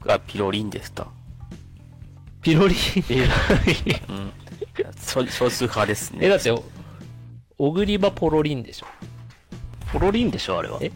[0.00, 1.06] 僕はピロリンでした。
[2.42, 2.74] ピロリ？
[2.74, 2.78] ン。
[4.08, 4.32] うん。
[4.98, 6.26] 少少数派ですね。
[6.26, 6.54] え、だって、
[7.58, 8.86] オグリバポロリンでしょ？
[9.92, 10.78] ポロリンでしょ、あれは。
[10.80, 10.90] え？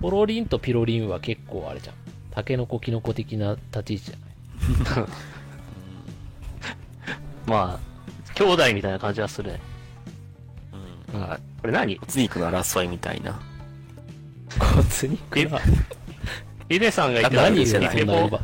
[0.00, 1.94] ポロリンとピロリンは結構あれじゃん。
[2.30, 5.08] タケノコキノコ的な立ち位置じゃない？
[7.46, 9.60] まあ、兄弟みたいな感じはするね。
[11.12, 11.20] うん。
[11.20, 11.96] うんあ、これ何？
[11.98, 13.38] 骨肉の争いみたいな。
[14.58, 15.60] 骨肉な。
[16.68, 17.92] リネさんが言ってた何言うの？
[17.94, 18.40] 言うのそんな言葉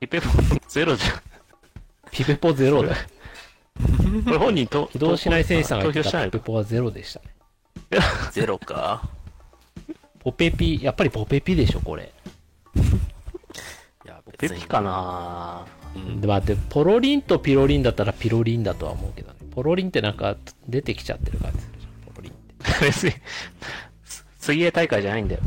[0.00, 0.28] ピペポ
[0.68, 1.20] ゼロじゃん。
[2.10, 2.96] ピペポゼロだよ。
[4.24, 7.26] これ本人と、起動しない選手さんが投言ってたピペポはゼロでしたね。
[8.32, 9.08] ゼロか。
[10.20, 12.12] ポペピ、やっぱりポペピでしょ、これ。
[14.04, 15.66] いや、ペピかな
[15.96, 16.20] うん。
[16.20, 19.38] で、待って、ポロリンとピロリンだったらピロリンだとは思うけどね。
[19.50, 20.36] ポロリンってなんか
[20.68, 22.54] 出てきちゃってる感じするじゃん、ポロリンって。
[22.86, 23.12] 別に、
[24.04, 25.40] す水泳大会じゃないんだよ。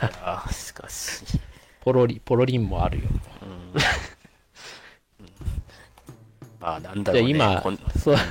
[0.00, 1.24] あ、しかし。
[1.80, 3.04] ポロリ、ポロリンもあるよ。
[3.42, 3.80] うん。
[6.60, 7.34] まあ、なんだろう、ね。
[7.34, 8.16] じゃあ今こん、そう。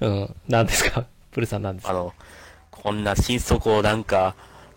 [0.00, 1.04] うん、何ですか？
[1.32, 1.92] プルさんなんですか？
[1.92, 2.14] あの、
[2.70, 4.34] こんな心底なんか、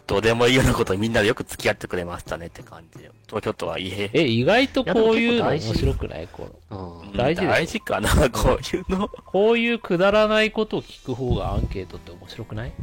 [0.08, 3.12] どうでもいいようなことにみんなでよく付き合ってくれましたねって感じで。
[3.28, 4.10] 東京とはいえ。
[4.14, 6.28] え、意外とこういうの面白くない？
[6.28, 7.14] このうん。
[7.16, 9.08] 大事大事かな、こういうの。
[9.08, 12.70] こういうくだらないことを聞く方がアンケートって面白くない？
[12.70, 12.76] うん。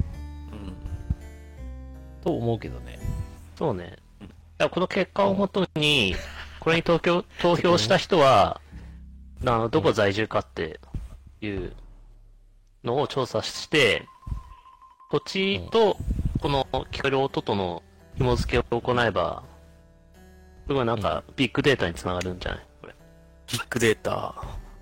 [2.26, 2.98] と思うけどね。
[3.56, 3.96] そうね。
[4.20, 6.16] だからこの結果をもとに、
[6.58, 8.60] これに投票、 投票した人は、
[9.42, 10.80] あの、どこ在住かって
[11.40, 11.72] いう
[12.82, 14.04] のを調査して、
[15.12, 15.96] 土地と
[16.40, 17.84] この聞こえる音との
[18.16, 19.44] 紐付けを行えば、
[20.66, 22.66] すごいなんか、ビッグデータにつながるんじゃない？
[22.80, 22.94] これ。
[23.52, 24.34] ビッグデータ。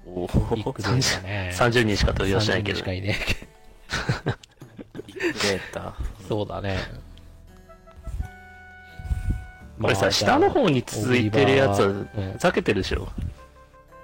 [0.07, 0.27] おお。
[0.57, 1.51] ビッグデータね。
[1.55, 2.83] 30人しか投票してないけ30人どし。
[2.85, 5.95] かいねえビッグデータ。
[6.27, 6.79] そうだね。
[9.81, 13.09] これさ、下の方に続いてるやつは、うんふざけてるでしょ。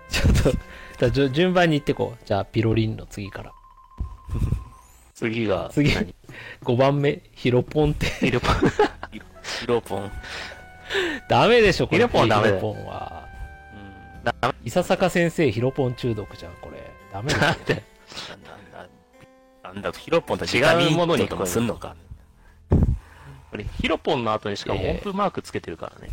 [0.08, 0.52] ちょっ
[0.98, 2.26] と、じゃ順番に行ってこう。
[2.26, 3.52] じゃあ、ピロリンの次から。
[5.14, 6.14] 次が、次何
[6.64, 8.06] ？5番目、ヒロポンって。
[8.06, 8.54] ヒロポン。
[9.60, 10.10] ヒロポン。
[11.28, 11.98] ダメでしょ、これ。
[11.98, 13.28] ヒロポンダメヒロポンは。
[13.74, 13.76] う
[14.20, 14.24] ん。
[14.24, 16.90] ダメ伊佐坂先生、ヒロポン中毒じゃん、これ。
[17.12, 17.82] ダメだよなんで
[19.62, 21.94] なんだ、ヒロポンと違うものにともすんのか。
[23.50, 26.12] これ、ヒロポンの後にしかもええ音符マークつけてるからね。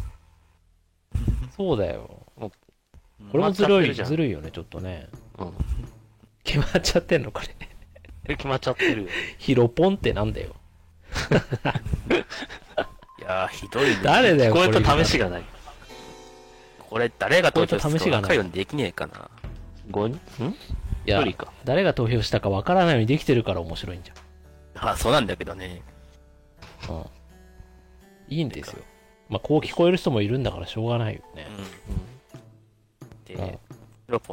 [1.56, 2.24] そうだよ。
[2.38, 2.52] うん
[3.32, 5.08] これもずるい、ずるいよね、ちょっっとね。
[5.40, 5.54] うん。
[6.44, 7.48] 決まっちゃってんの、これ。
[8.26, 9.10] え決まっちゃってるよ。
[9.38, 10.56] ヒロポンってなんだよ。
[13.20, 13.98] いやー、ひどいね。
[14.04, 15.44] 誰だよ、これった試しがない。
[16.78, 19.30] これ、誰が投票しがないわかるようにできねえかな。
[19.92, 20.44] 5人？
[20.46, 20.50] ん？
[20.50, 20.56] い
[21.06, 21.52] や一人か。
[21.66, 24.12] 誰が投票したかわからないようにできてるから面白いんじ
[24.76, 25.82] あ、そうなんだけどね。
[26.88, 26.96] ゃん。
[26.98, 27.06] うん。
[28.30, 28.84] いいんですよ。
[29.30, 31.48] まあ、こう聞こえる人もいるんだからしょうがないよね。
[31.50, 31.56] うん。
[31.56, 32.18] うん
[33.28, 33.60] で。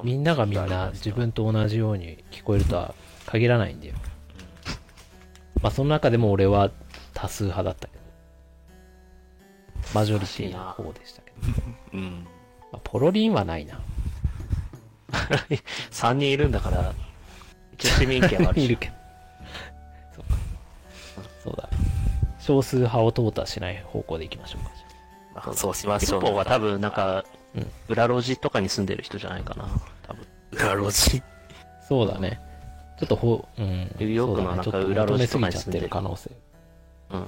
[0.05, 2.95] みんながみんな自分と同じように聞こえるとは
[3.27, 3.95] 限らないんだよ。
[5.61, 6.71] まあ、その中でも俺は
[7.13, 8.05] 多数派だったけど。
[9.93, 11.37] マジョリティの方でしたけど。
[11.95, 12.27] うん。
[12.71, 13.81] まあ、ポロリンはないな。
[15.91, 16.95] 3人いるんだから、
[17.73, 18.65] 一応市民権はあるし。
[18.67, 18.95] いるけど。
[20.15, 20.37] そうか。
[21.43, 21.69] そうだ。
[22.45, 24.71] 少数派を淘汰しない方向でいきましょうか。
[25.35, 26.21] まあ、そうしましょう。
[26.21, 27.25] ヒロポンは多分なんか
[27.55, 29.67] うん、裏路地とかに住んでる人じゃないかな。
[30.03, 30.27] 多分。
[30.53, 31.23] 裏路地？
[31.89, 32.41] そうだね。
[32.99, 33.69] ちょっとほう、うん。
[33.69, 36.31] ニューヨークのなんかちょっと裏路地とか求めすぎに住んでるちゃってる可能性。
[37.11, 37.21] うん。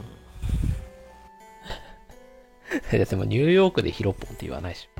[2.97, 4.89] い やでもニューヨークでヒロポンって言わないでし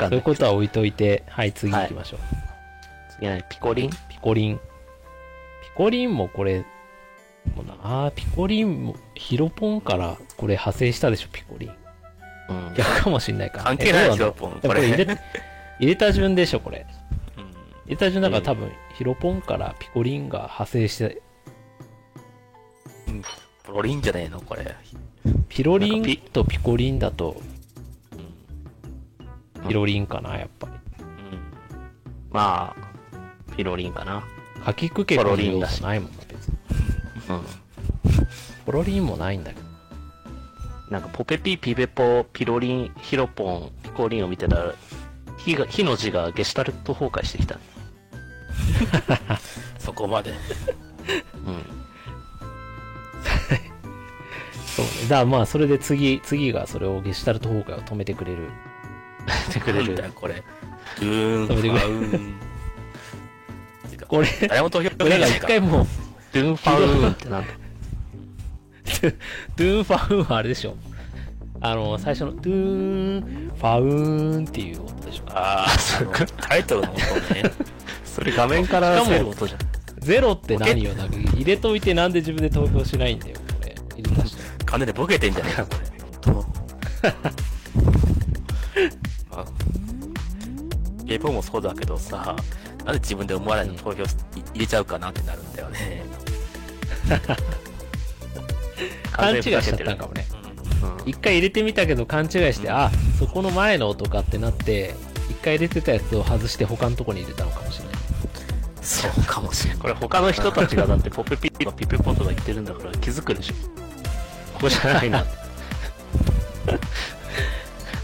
[0.00, 2.20] そういうことは置いといて、はい、次行きましょう。
[3.10, 3.90] 次はねピコリン？
[4.08, 4.56] ピコリン。
[4.56, 4.62] ピ
[5.74, 6.64] コリンもこれ、
[7.56, 11.70] もうなピコリンも、ヒロポンからこれ派生したでしょ、ピコリン。
[12.48, 12.74] うん。
[12.74, 13.64] 逆かもしんないから。
[13.64, 14.60] 関係ないヒロポン。
[14.60, 14.88] これ。
[14.88, 15.18] 入れ、
[15.80, 16.86] 入れた順でしょ、これ。
[17.36, 17.48] うん
[17.86, 21.22] 入れた順だから多分、ヒロポンからピコリンが派生して、
[23.64, 24.76] ポロリンじゃねえのこれ。
[25.48, 27.40] ピロリンとピコリンだと、
[28.12, 30.72] うんピロリンかな、やっぱり。
[31.02, 31.52] うん。
[32.30, 34.22] まあ、ピロリンかな。
[34.64, 36.10] かきくけこの要素ないもん。
[37.28, 37.42] うん。
[38.66, 39.68] ポロリンもないんだけど。
[40.90, 44.74] なんかポペピピペポピロリンヒロポンピコリンを見てたら
[45.36, 47.58] 火が火の字がゲシュタルト崩壊してきた。
[49.78, 50.30] そこまで。
[50.30, 50.36] うん。
[54.66, 54.90] そうね。
[55.02, 58.50] だからまあ、それで次、次がそれをゲシュタルト崩壊を止めてくれる。
[59.52, 60.06] てくれるなんだ。
[60.06, 60.42] よ、これ。
[61.00, 62.34] ドゥーン、フ止めてくれァウン。
[64.06, 65.86] これ、誰も投票これなんか一回もう、
[66.32, 67.48] ドゥンファウーンってなんだ？
[69.56, 70.76] ドゥーンファウーンはあれでしょ。
[71.60, 75.24] あの、最初の、ドゥーン、ファウーンっていう音でしょ。
[75.30, 77.00] ああ、そのタイトルの音
[77.34, 77.42] ね。
[78.04, 79.60] それ画面から出る音じゃん。
[80.00, 83.74] ゼロって何よ、なんか入れといてなんで自分で投票しないんだよ、これ。
[83.96, 84.38] 入れた人。
[84.64, 85.88] 金でボケてんじゃねえか、これ。
[86.20, 86.32] と。
[89.30, 89.44] まあ、
[91.04, 92.36] ゲームもそうだけどさ、
[92.88, 94.16] なんで自分で思わないの投票し
[94.54, 96.02] 入れちゃうかなってなるんだよね。
[99.12, 100.26] 勘違いしちゃってたんかもね。
[100.32, 104.94] うん一回入れてみたけど勘違いして、あ、そこの前の音かってなって、
[105.28, 107.94] 一回入れてたやつを外して他のとこに入れたのかもしれない。
[108.80, 109.78] そうかもしれない。
[109.80, 113.54] これ他の人たちがだってポペピとかピペポとか言ってるんだから気づくでしょ。
[114.54, 115.20] ここじゃないな。
[115.20, 115.24] い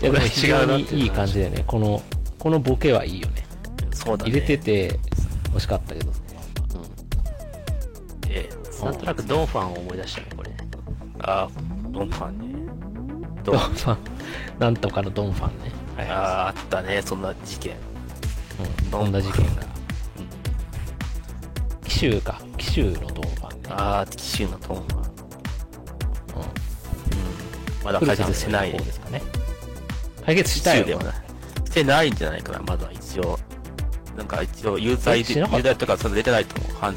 [0.03, 0.13] や、違
[0.67, 1.65] ういい感じだよね。
[1.67, 2.03] この、
[2.39, 3.44] このボケはいいよね。
[4.05, 4.31] そうだね。
[4.31, 4.99] 入れてて
[5.49, 6.13] 欲しかったけど。
[8.29, 8.49] え
[8.81, 8.85] うん。
[8.85, 10.51] なんとなくドンファンを思い出したね、これ。
[11.21, 12.45] あー、ドンファンね。
[13.45, 13.99] ドンファン。
[14.59, 15.73] なんとかのドンファンね。
[15.97, 16.09] はい。
[16.09, 16.15] あ
[16.47, 17.77] あ、あったね、そんな事件。
[18.85, 19.63] うん、そんな事件が。
[21.85, 22.41] 紀州か。
[22.59, 23.69] 紀州のドンファンね。
[23.71, 24.99] ああ、奇襲のドンファン。
[24.99, 25.03] う
[27.83, 27.85] ん。
[27.85, 28.73] まだ解決してない。
[28.73, 29.23] ですかね。
[30.27, 30.85] 解決したよ。
[30.85, 31.25] 奇襲ではない。
[31.67, 33.39] してないんじゃないかな、まだ一応。
[34.17, 36.77] なんか一応、有罪で、有罪とかその出てないと思う。
[36.77, 36.97] 犯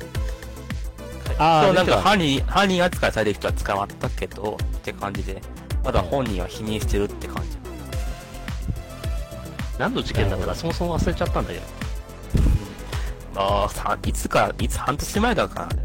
[1.39, 5.41] あーそうなんか犯人、犯人扱いされる人は捕まったけど、って感じで、
[5.83, 7.57] まだ本人は否認してるって感じ。
[9.77, 11.63] 何の事件だったかそもそも忘れちゃったんだけど。
[13.35, 15.83] ああ、さ、いつか、いつ半年前だからね。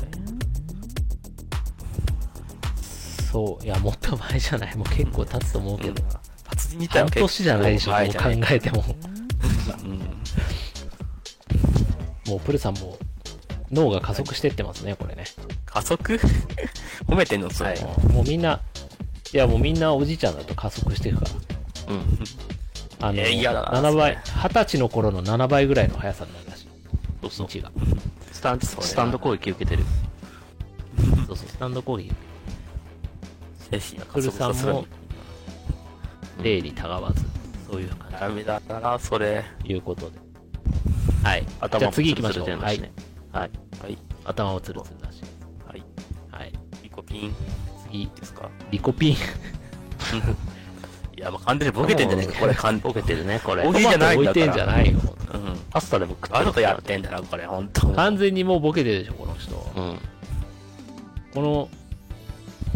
[3.30, 3.64] そう。
[3.64, 4.76] いや、もっと前じゃない。
[4.76, 6.20] もう結構経つと思うけどな。
[6.49, 8.85] 達人自体は半年じゃないでしょ、もう考えても。
[9.85, 10.01] うん
[12.33, 12.97] もうプルさんも
[13.70, 15.24] 脳が加速してってますね、これね。
[15.66, 16.18] 加速？
[17.07, 17.78] 褒めてんのそれ。
[18.11, 18.61] もうみんな、
[19.33, 21.26] いやもうみんなおじいちゃんだと加速していくか
[21.89, 21.95] ら。
[21.95, 22.18] うん。
[23.01, 26.68] あの、えー嫌だな7倍、そ二十歳の頃の7倍ぐらいの速さになるらしい。
[27.22, 27.49] そうそう。
[27.49, 27.72] 道が。
[28.33, 29.85] スタンスタンド攻撃受けてる。
[31.26, 32.12] そうそう、スタンド攻撃。
[33.70, 34.85] 精神がプルさんも加速するの、
[36.43, 37.24] 例にたがわず、
[37.70, 39.45] そういう感ダメだな、それ。
[39.64, 40.18] いうことで。
[41.23, 41.47] はい。
[41.79, 42.49] じゃあ次行きましょう。
[42.51, 42.61] はい。
[42.61, 42.81] はい。
[43.33, 43.51] はい。
[44.25, 45.23] 頭をつるつるだし。
[45.66, 45.83] はい。
[46.31, 46.53] はい。
[46.83, 47.35] リコピン
[47.91, 48.49] 次、ですか？
[48.70, 49.16] リコピン。
[51.16, 53.73] いや、もう完全にボケてんじゃねえか、これ、完ボケてるね、これボ。
[53.73, 54.99] ケないんだてんじゃないよ。
[55.33, 55.59] うん。
[55.70, 57.87] パスタでも食ってるわざとやってんだな、これ、ほんと。
[57.93, 59.55] 完全にもうボケてるでしょ、この人。
[59.77, 59.99] うん。
[61.33, 61.68] この、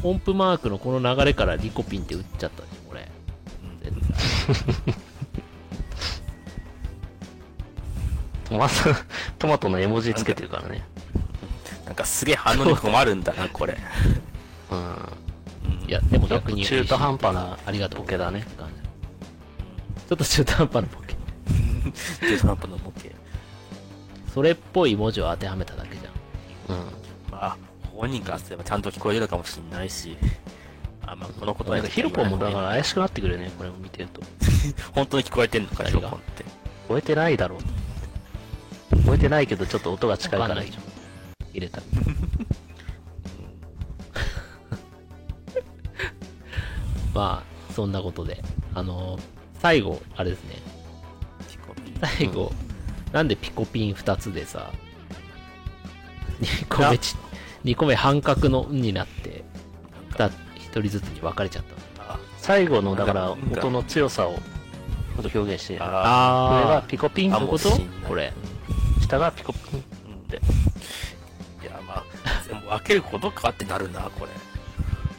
[0.04, 3.08] 音符マークのこの流れからリコピンって打っちゃったでしょ、これ。
[3.82, 3.96] 絶
[4.86, 4.94] 対。
[8.48, 8.74] トマト、
[9.38, 10.84] トマトの絵文字つけてるからね。
[11.84, 13.76] なんかすげえ反応に困るんだな、これ。
[14.70, 14.78] うん。
[14.78, 14.96] うん
[15.88, 18.00] いや、でも逆にちょっと中途半端なありがとう。
[18.00, 18.74] ボケだねって感じ
[20.08, 21.16] ちょっと中途半端なボケ。
[22.26, 23.12] 中途半端なボケ。
[24.34, 26.76] それっぽい文字を当てはめただけじゃん。
[26.76, 26.84] うん。
[27.30, 27.56] まあ、
[27.94, 30.16] 本人からすればちゃんと聞こえるかもしれないし。
[31.06, 34.20] あ、まあ、このことなんかヒロポンもだから怪しくなってくるね、これを見てると。
[34.92, 36.44] 本当に聞こえてんのか、ヒロポンって。
[36.88, 37.58] 超えてないだろう。
[39.04, 40.62] 超えてないけど、ちょっと音が近いから。
[40.62, 41.80] 入れた。
[47.14, 48.42] まあ、そんなことで。
[48.74, 49.18] あの、
[49.60, 50.56] 最後、あれですね。
[51.48, 52.52] ヒコピン最後、
[53.12, 54.70] なんでピコピン2つでさ、
[56.40, 57.16] 2個目ち、
[57.64, 59.44] 2個目半角の「ん」になって、
[60.18, 61.76] なんか1人ずつに分かれちゃった
[62.38, 64.40] 最後の、だから、音の強さを、ちょ
[65.26, 67.70] っと表現して、上あがあピコピンー、ってこと？
[67.70, 68.32] かもしんないこれ。
[69.06, 69.84] 下がピコピン。
[70.06, 70.40] うんで。
[71.62, 72.04] いや、まあ、
[72.48, 74.30] 全部分けることかってなるな、これ。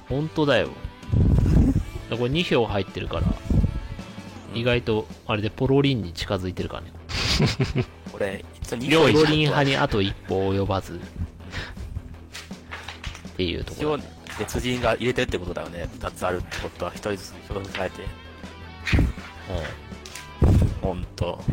[0.10, 0.70] 本当だよ。
[2.10, 3.24] これ2票入ってるから、
[4.54, 6.92] 意外と、あれでポロリンに近づいてるからね。
[8.12, 10.96] これ、一応2ポロリン派にあと一歩及ばず。
[10.96, 11.00] っ
[13.38, 14.10] ていうとこ一応ろだね。
[14.40, 15.90] 別人が入れてるってことだよね。
[16.00, 18.04] 2つあるってことは、1人ずつ票に変えて。
[20.82, 21.44] ほんと。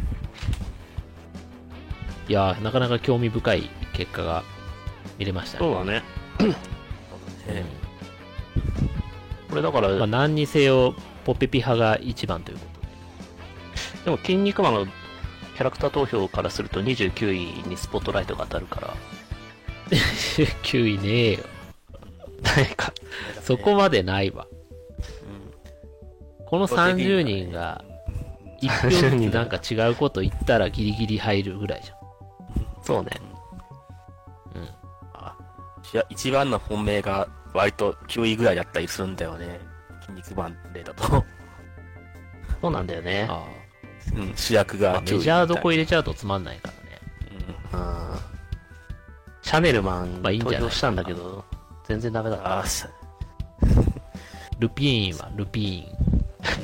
[2.29, 4.43] いやー、なかなか興味深い結果が
[5.18, 5.64] 見れましたね。
[5.64, 6.03] そうだね。
[7.47, 7.64] ね
[9.51, 10.95] これだから、まあ、何にせよ、
[11.25, 12.81] ポペピ派が一番ということ
[14.01, 14.05] で。
[14.05, 18.95] でも、筋肉マンのキャラクター投票からすると29位にスポットライトが当たるから、
[19.91, 21.39] 9位ねえよ。
[22.43, 22.93] 何か、
[23.43, 24.47] そこまでないわ。
[24.49, 24.64] うん
[26.47, 27.85] この30人が、
[28.61, 32.04] 1票ずつなんか違うこと言ったらギリギリ入るぐらいじゃん。
[32.85, 33.11] そうね。
[34.55, 34.68] うん。
[35.14, 35.35] あ
[36.11, 39.61] 一番の本命が割と9位ぐらいだったりするんだよね。
[40.03, 41.05] 筋肉マン例だと。
[42.61, 43.26] そうなんだよね。
[43.30, 43.45] あ
[44.14, 44.80] うん、主役あ。
[44.80, 47.01] まがあ、メジャーどこい入れちゃうとつまんないからね。
[47.72, 48.18] うん。
[49.43, 50.70] シャネルマンまあいいんじゃない？
[50.70, 51.45] したんだけど、
[51.87, 52.59] 全然ダメだった。
[52.61, 52.64] あ
[54.59, 55.87] ルピーンはルピ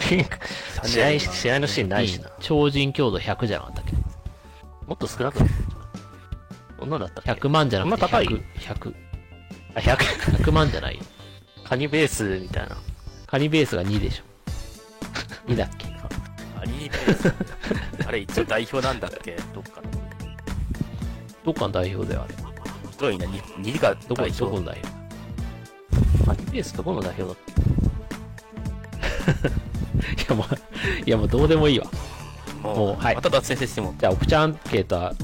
[0.08, 0.38] ピン ク、
[0.86, 1.88] 試合、試合のシーンーン。
[1.90, 2.30] ないしな。
[2.40, 3.92] 超人強度100じゃなかったっけ？
[4.86, 5.48] もっと少なくない？
[6.80, 8.42] そんなだったっけ ?100 万じゃなくてそんな高い？100。
[8.58, 8.94] 100。
[9.76, 9.96] あ、100。
[10.44, 11.02] 100万じゃないよ。
[11.64, 12.76] カニベースみたいな。
[13.26, 14.24] カニベースが2でしょ。
[15.46, 15.86] 2だっけ？
[16.60, 17.32] アニメベース。
[18.06, 19.36] あれ一応代表なんだっけ？
[19.54, 19.90] どっかの。
[21.44, 22.34] どっかの代表だよ、あれ。
[22.98, 24.26] どういな、に2がどこ。
[24.26, 26.26] どこの代表？
[26.26, 27.36] カニベースどこの代表だっ
[30.26, 30.46] いやもう、
[31.06, 31.86] いやもうどうでもいいわ。
[32.62, 33.94] ももうはいまた脱線しても。
[33.98, 35.14] じゃあ、オプチャアンケートは、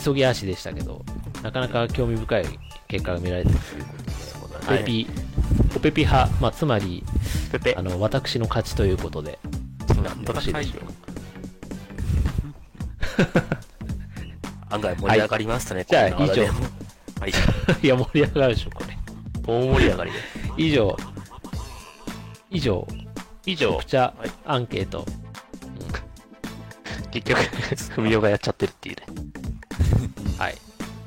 [0.00, 1.04] 急ぎ足でしたけど、
[1.42, 2.44] なかなか興味深い
[2.88, 5.06] 結果が見られてるということで、そうだポペピ、
[5.74, 7.04] ポペピ派、まあ、つまり、
[7.76, 7.82] あ。
[7.82, 9.38] の、私の勝ちということで、
[10.02, 10.82] なんとよろしいでしょう
[14.74, 16.44] 案外盛り上がりましたね、じゃあ以上。
[17.26, 17.32] い。
[17.82, 18.96] いや、盛り上がるでしょ、これ。
[19.46, 20.18] 大盛り上がりで。
[20.56, 20.96] 以上、
[22.50, 22.86] 以上、
[23.46, 23.76] 以上。
[23.76, 24.12] オプ、チャ
[24.44, 25.06] アンケート、
[27.10, 27.40] 結局、
[27.94, 29.41] ふみおがやっちゃってるっていうね。
[30.42, 30.58] はい。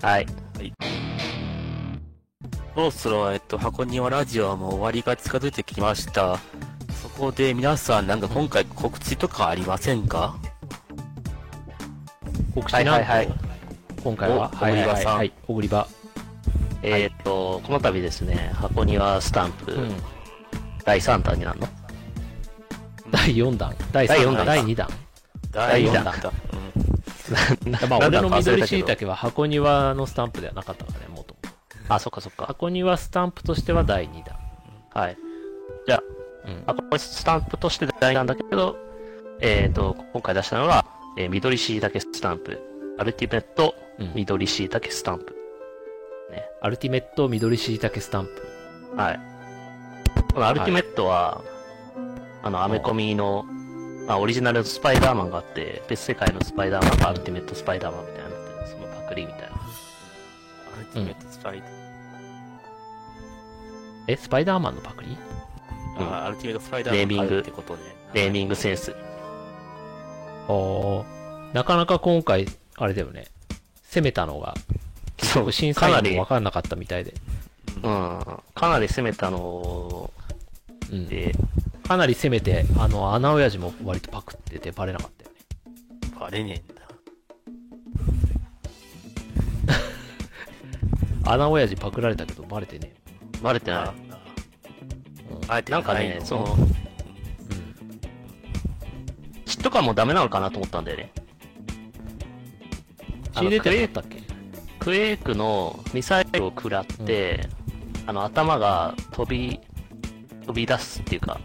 [0.01, 0.25] はい。
[2.73, 6.39] そろそろ、えっと、箱庭ラジオも終わりが近づいてきました。
[7.01, 10.37] そこで皆さん、なんか今回告知とかありませんか？
[12.53, 13.37] 告知なんと、はいはいはい
[14.01, 15.87] 今回は、お小栗場さんはい、小栗場。
[16.81, 19.95] えっ、と、この度ですね、箱庭スタンプ、うん。
[20.85, 21.67] 第3弾になるの？
[23.11, 23.75] 第4弾。
[23.91, 24.15] 第3弾。
[24.17, 24.89] 第四弾第2弾。
[25.51, 26.31] 第四弾だ。
[27.89, 31.35] まあ、なんだ俺の緑しいたけは箱庭のスタンプではなかったからね、もと。
[31.89, 32.45] あ、そっかそっか。
[32.45, 34.35] 箱庭スタンプとしては第2弾。
[34.93, 35.17] はい。
[35.87, 36.01] じゃ
[36.45, 36.71] うんあ、。
[36.71, 38.77] あ、これスタンプとして第なんだけど、
[39.41, 40.85] えっ、と、今回出したのは、
[41.17, 42.59] えー緑しいたけスタンプ。
[42.97, 45.35] アルティメットうん緑しいたけスタンプ。
[46.61, 48.97] アルティメット緑しいたけスタンプ。
[48.97, 49.19] はい。
[50.33, 51.41] このアルティメットは、
[52.41, 53.45] あの、アメコミの、
[54.07, 59.47] まあ、オリジナルのスパイダーマンがあって、別世界のスパイダーマンがアルティメットスパイダーマンみたいになってる、そのパクリみたいな。
[59.47, 59.49] ア
[60.79, 61.69] ルティメットスパイダー。
[64.07, 65.17] え、スパイダーマンのパクリ？
[65.97, 67.79] うんあアルティメットスパイダーマン買うってことね。
[68.13, 68.95] ネーミングセンス。
[70.47, 73.25] おーなかなか今回、あれだよね。
[73.89, 74.53] 攻めたのが、
[75.17, 77.15] そう審査員も分かんなかったみたいで。
[77.81, 78.19] うん。
[78.53, 80.11] かなり攻めたの
[80.91, 81.07] うん。
[81.85, 85.37] で、かなり攻めて、あの、穴親父も割とパクっててバレなかったよね。
[86.19, 86.81] バレねえんだ。
[91.31, 92.93] 穴親父パクられたけどバレてね
[93.41, 93.87] バレてない。
[93.87, 93.89] え。
[93.89, 94.15] うん
[95.47, 96.57] あえてなんかね、その、
[99.45, 101.11] 血とかもダメなのかなと思ったんだよね。
[103.33, 104.23] 血出てなかったっけ？
[104.79, 107.47] クエイクのミサイルを食らって、
[108.07, 109.59] あの、頭が飛び、
[110.47, 111.39] 飛び出すっていうか、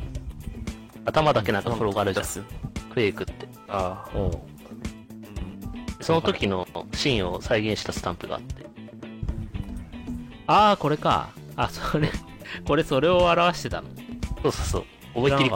[1.04, 2.42] 頭だけなんか転がるじゃん、す。
[2.92, 3.48] クエイクって。
[3.68, 4.18] ああ。
[4.18, 4.40] おう
[6.00, 8.66] その時のシーンを再現したスタンプがあって。
[10.46, 11.30] ああ、これか。
[11.56, 12.10] あ、それ、
[12.66, 13.88] これそれを表してたの。
[14.42, 14.84] そうそうそう。
[15.14, 15.50] 思いっきり。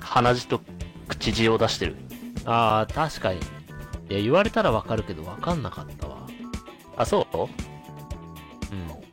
[0.00, 0.60] 鼻血と
[1.08, 1.96] 口血を出してる。
[2.44, 3.40] ああ、確かに。
[4.08, 6.26] いや、言われたらわかるけど、わかんなかったわ。
[6.96, 7.36] あ、そう？
[7.38, 9.05] うん。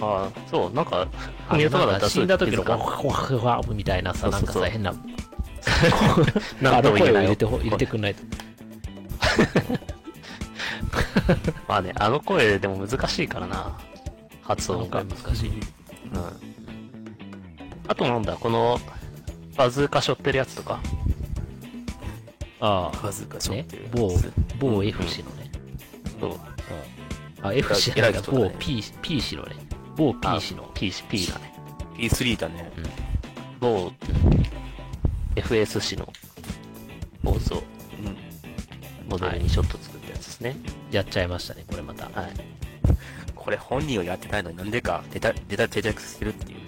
[0.00, 1.06] あそう、なんか、
[1.48, 4.92] あ見るとかだったら死んだ時のワワワワワみたいなさ、なんかさ、変な、
[6.60, 8.22] なんあのとも言えな入れてほ入れてくんないと。
[11.68, 13.78] まあね、あの声でも難しいからな。
[14.42, 15.02] 発音が。
[15.02, 15.50] 難しい。
[15.50, 15.60] うん。
[17.88, 18.78] あとなんだ、この、
[19.56, 20.80] バズーカ背負ってるやつとか。
[22.60, 25.50] ああ、わずかしょっねてる。、某うん、某 F 氏のね。
[26.20, 26.30] そう。
[26.30, 26.38] うん
[27.42, 29.56] あ、F 氏じゃないか、某 P、P 氏のね。
[29.96, 30.70] 某 P あ氏の。
[30.74, 31.52] P、P だね。
[31.96, 32.70] P3 だね。
[33.60, 33.92] 某
[35.34, 36.12] FS 氏の
[37.24, 37.62] ポーズを
[37.98, 38.16] うん。
[39.08, 40.56] モデルにショット作ったやつですね。
[40.90, 42.04] やっちゃいましたね、これまた。
[42.20, 42.32] はい。
[43.34, 46.58] これ本人はやってないのになんでかデータ、データ定着してるっていう。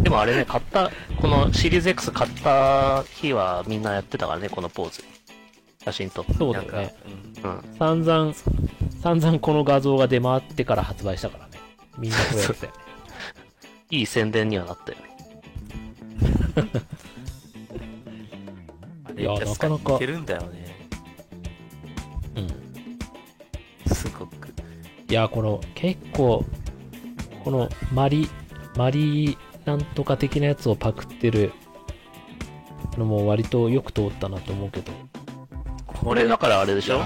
[0.02, 0.90] でもあれね、買った、
[1.20, 5.04] このシリーズ X 買った日はみんなやってたからね、このポーズ。
[5.84, 6.32] 写真撮って。
[6.32, 6.94] なんか、そうだよね。
[7.44, 7.76] うんうん。
[7.78, 8.34] 散々、
[9.02, 11.52] 散々この画像が出回ってから発売したからね。
[11.98, 12.68] みんなこうやって。
[13.96, 15.04] いい宣伝にはなったよね。
[19.04, 20.76] あれいやなかなか似てるんだよね。
[22.36, 22.40] う
[23.88, 23.94] ん。
[23.94, 24.48] すごく。
[25.08, 26.44] いや、この、結構、
[27.42, 28.28] この、マリ、
[28.76, 31.52] マリなんとか的なやつをパクってる
[32.96, 34.92] のも割とよく通ったなと思うけど。
[35.86, 37.00] これだからあれでしょ？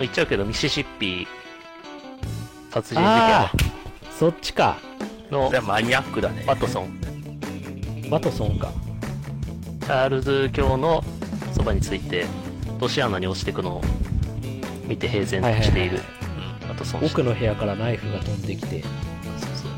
[0.00, 1.26] 言っちゃうけど、ミシシッピ
[2.70, 3.52] 殺人事ああ
[4.18, 4.78] そっちか。
[5.30, 6.44] 件のマニアックだね。
[6.46, 7.00] ワトソン、
[8.10, 8.72] ワトソンか。
[9.80, 11.04] チャールズ教の
[11.52, 12.26] そばについて、
[12.68, 13.82] 落とし穴に落ちていくのを
[14.86, 16.00] 見て平然としている
[16.68, 17.06] ワトソン氏。
[17.06, 18.92] 奥の部屋からナイフが飛んできて、そう
[19.54, 19.70] そう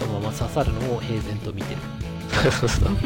[0.00, 1.80] そのまま刺さるのを平然と見てる。
[2.52, 2.88] そうそう。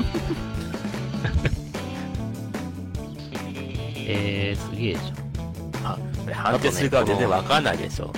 [4.11, 5.28] えー、すげえじゃん。
[6.35, 8.13] あ、これ判定するから全然わかんないでしょ。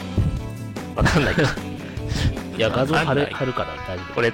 [0.96, 1.48] わかんないけど。
[2.56, 4.14] いや、画像貼る、貼るから大丈夫。
[4.14, 4.32] これ、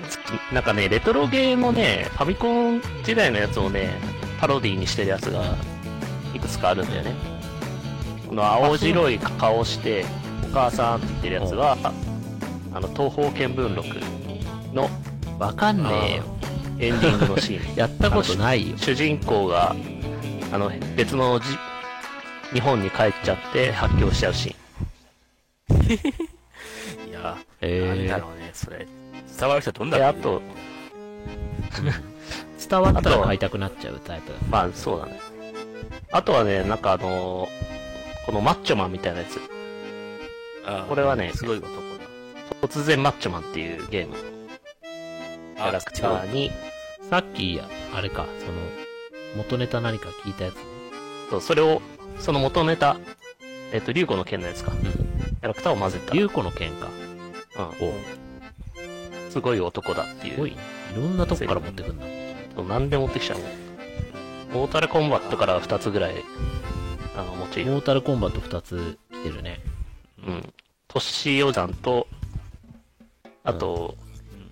[0.53, 3.91] なんかね、レトロゲーのね、ファミコン時代のやつをね、
[4.41, 5.43] パロディにしてるやつが、
[6.35, 7.15] いくつかあるんだよね。
[8.29, 10.05] この青白い顔して、
[10.51, 11.77] お母さんって言ってるやつは、
[12.75, 13.87] あの、東方見聞録
[14.75, 14.91] の
[15.39, 16.23] わかんねえよ。
[16.79, 17.77] エンディングのシーン。
[17.77, 18.77] やったことないよ。
[18.77, 19.75] 主人公が、
[20.53, 21.47] あの、別のじ
[22.53, 24.51] 日本に帰っちゃって発狂しちゃうシ
[27.09, 28.87] いや、えなんだろうね、それ。
[29.39, 30.41] 伝わる人どんだあと、
[32.69, 34.39] 伝わったら買いたくなっちゃうタイプだ。
[34.51, 35.21] まあ、そうだね。
[36.13, 37.49] あとはね、なんかあの
[38.25, 39.41] このマッチョマンみたいなやつ。
[40.65, 41.71] あこれはねすごい男
[42.63, 44.19] 突然マッチョマンっていうゲームの
[45.55, 45.69] キだ。
[45.69, 46.51] ャラクターに、
[47.11, 47.61] さっき、
[47.95, 48.59] あれか、その、
[49.37, 50.61] 元ネタ何か聞いたやつね。
[51.31, 51.81] そうそれを、
[52.19, 52.97] その元ネタ、
[53.73, 54.73] えっ、と、竜子の剣のやつか。
[54.73, 55.17] うん。
[55.47, 56.15] ャラクターを混ぜた。
[56.15, 56.89] 竜子の剣か。
[57.59, 57.89] うん。
[57.89, 60.35] おすごい男だっていう。
[60.35, 60.53] すごい。
[60.53, 60.57] い
[60.97, 62.05] ろんなとこから持ってくんだ。
[62.63, 63.49] 何で持ってきちゃうもん。
[64.53, 66.25] モータルコンバットから2つぐらい、
[67.17, 67.73] あの、持ちいる。
[67.73, 69.61] モータルコンバット2つ来てるね。
[70.27, 70.53] うん。
[70.89, 72.07] トッシー・ヨジャンと、
[73.45, 73.97] あと、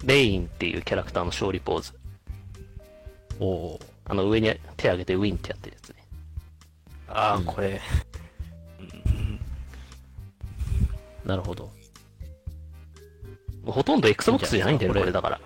[0.04, 1.92] レインっていうキャラクターの勝利ポーズ。
[3.40, 6.03] おおあの、上に手上げてウィンってやってるやつね。
[7.14, 7.80] ああ、うんこれ。
[8.80, 9.38] ー
[11.28, 11.70] なるほど。
[13.64, 15.40] ほとんど Xbox じゃないんだよ、これだから。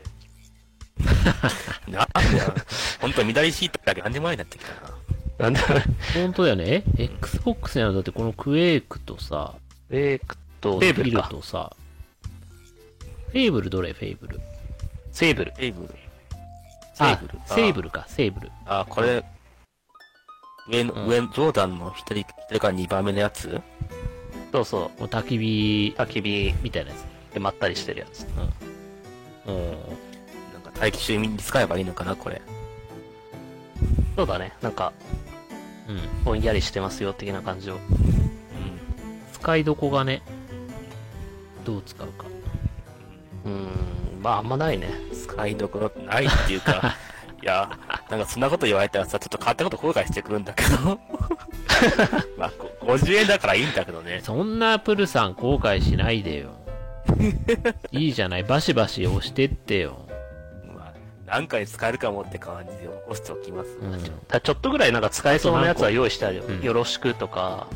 [1.87, 2.53] なんだよ。
[3.01, 4.73] ほんと、緑シートだけ何でも前になってきた
[5.45, 5.49] な。
[5.51, 5.61] なんで、
[6.15, 6.83] 本当だよね。
[6.99, 9.55] え ?Xbox にあるだってこのクエイクとさ、
[9.89, 11.29] レイクと、フェイブルか。
[11.31, 11.77] とさ、
[13.29, 13.93] フェイブルどれ？
[13.93, 14.41] フェイブル。
[15.13, 15.53] セーブル。
[15.55, 15.89] セーブル。
[15.89, 15.95] セ
[17.05, 18.51] あーブル。、セーブルか、セーブル。
[18.67, 19.23] あ、これ、
[20.69, 23.61] 上の、うん上、ジョーダンの一人、一人から二番目のやつ？
[24.53, 26.01] そうそもう焚き火う。
[26.01, 27.05] 焚き火みたいなやつ。
[27.35, 28.27] でまったりしてるやつ。
[29.47, 29.57] うん。
[30.53, 32.41] なんか待機中に使えばいいのかな、これ。
[34.17, 34.53] そうだね。
[34.63, 34.93] なんか、
[35.89, 36.25] うん。
[36.25, 37.75] ぼんやりしてますよ、的な感じを。
[37.75, 37.81] うん。
[39.33, 40.23] 使いどこがね、
[41.65, 42.27] どう使うか。
[43.45, 44.89] うーん、まああんまないね。
[45.13, 46.97] 使いどころないっていうか、
[47.43, 47.71] いや、
[48.11, 50.99] なんかそんなこと言われたらさ、ちょっと買ったこと後悔してくるんだけど。
[52.37, 54.21] まあ、こ50円だからいいんだけどね。
[54.25, 56.51] そんなプルさん後悔しないでよ。
[57.93, 59.99] いいじゃない、バシバシ押してってよ。
[60.75, 60.93] まあ、
[61.27, 63.71] 何回使えるかもって感じで残しておきます。
[63.81, 64.03] うん。
[64.27, 66.45] ただちょっこぐらいなんか使えそうなやつは用意してあるよ。
[66.49, 67.69] うんよろしくとか、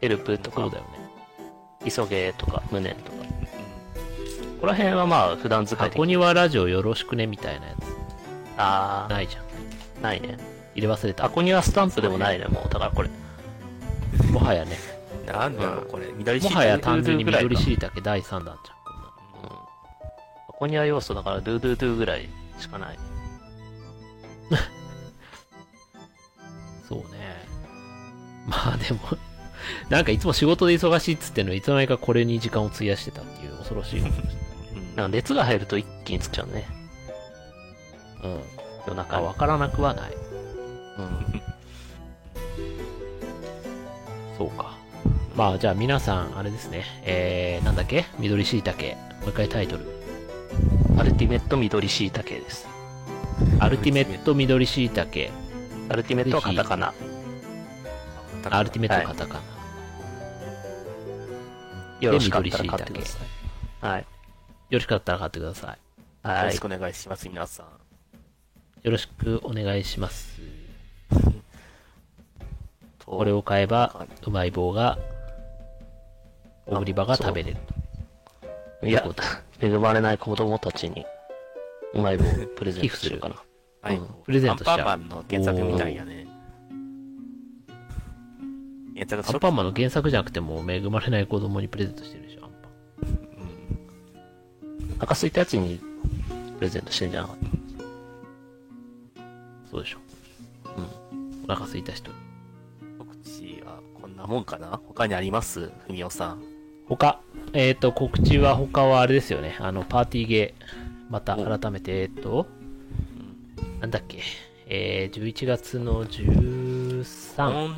[0.00, 1.90] ヘルプとかそう、だよね。
[1.90, 3.24] 急げとか、無念とか。
[3.24, 7.74] ここら辺はまあ普段使い的箱庭ラジオよろしくねみたいなや
[8.56, 9.12] あつ。
[9.12, 9.44] ないじゃん。
[10.00, 10.38] ー、ないね。
[10.74, 11.24] 入れ忘れた。
[11.24, 12.68] 箱にはスタンプでもないね、もう。
[12.68, 13.10] だからこれ。
[14.30, 14.78] もはやね。
[15.26, 16.06] なんだろう、これ。
[16.16, 18.58] 緑シートもはや単純に緑しいたけ第3弾じゃん。
[18.84, 19.50] こんなのうん。
[20.48, 22.28] 箱には要素だから、ドゥドゥドゥぐらい
[22.58, 22.98] しかない。
[26.88, 27.04] そうね。
[28.46, 29.00] まあでも、
[29.88, 34.36] なんかいつも仕事で忙しいっつってんのにいつの間にかこれに時間を費やしてたっていう恐ろしいことでし
[34.74, 36.83] うんなんか熱が入ると一気につっちゃうね。
[38.24, 38.28] た。
[38.28, 38.40] うん。
[38.86, 39.22] 夜中に。
[39.22, 40.12] あ、わからなくはない。
[40.98, 41.42] うん。
[44.36, 44.76] そうか。
[45.36, 46.84] まあじゃあ皆さん、あれですね。
[47.04, 48.06] えー、なんだっけ？
[48.18, 48.96] 緑しいたけ。
[49.20, 49.84] もう一回タイトル。
[50.98, 52.68] アルティメット緑しいたけです。
[53.58, 55.32] アルティメット緑しいたけ。
[55.88, 56.94] アルティメットはカタカナ。
[58.50, 59.40] アルティメットカタカナ。
[62.00, 63.86] よろしかったら買ってください。
[63.86, 64.00] はい。
[64.00, 64.06] よ
[64.70, 65.70] ろしかったら買ってください。
[65.70, 65.76] よ
[66.22, 66.66] はいろしく。
[66.66, 67.66] お願いします、皆さん。
[68.84, 70.38] よろしくお願いします。
[72.98, 74.98] と これを買えば、うまい棒が、
[76.66, 77.56] オグリバが食べれる
[78.80, 78.86] と。
[78.86, 79.02] いや、
[79.58, 81.06] 恵まれない子供たちに、
[81.94, 83.36] うまい棒をプレゼントしようかな。
[83.80, 86.26] はいうんプレゼントしちゃうアンパンマンの原作みたいやね。
[88.94, 92.68] 原作アンパンマンの原作じゃなくても、恵まれない子供にプレゼントしてるでしょ、アンパ
[93.06, 93.12] ン。
[94.96, 95.80] お腹空いたやつに
[96.58, 97.36] プレゼントしてんじゃなかっ
[99.74, 99.98] そうでしょ。
[100.76, 101.44] うん。
[101.44, 102.16] お腹空いた人に。
[102.98, 104.80] 告知はこんなもんかな？
[104.86, 105.70] 他にあります？
[105.86, 106.42] ふみおさん。
[106.86, 107.20] 他、
[107.54, 109.56] えっ、と、告知は他はあれですよね。
[109.58, 110.64] あの、パーティーゲー。
[111.10, 112.46] また改めて、えっ、と、
[113.80, 114.20] なんだっけ？
[114.68, 117.34] えー、11月の13。
[117.36, 117.76] 今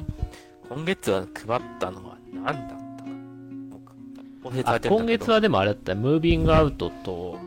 [0.69, 2.57] 今月は配ったのは何だっ
[4.63, 4.79] た？
[4.79, 5.95] か今月はでもあれだった。
[5.95, 7.39] ムービングアウトと、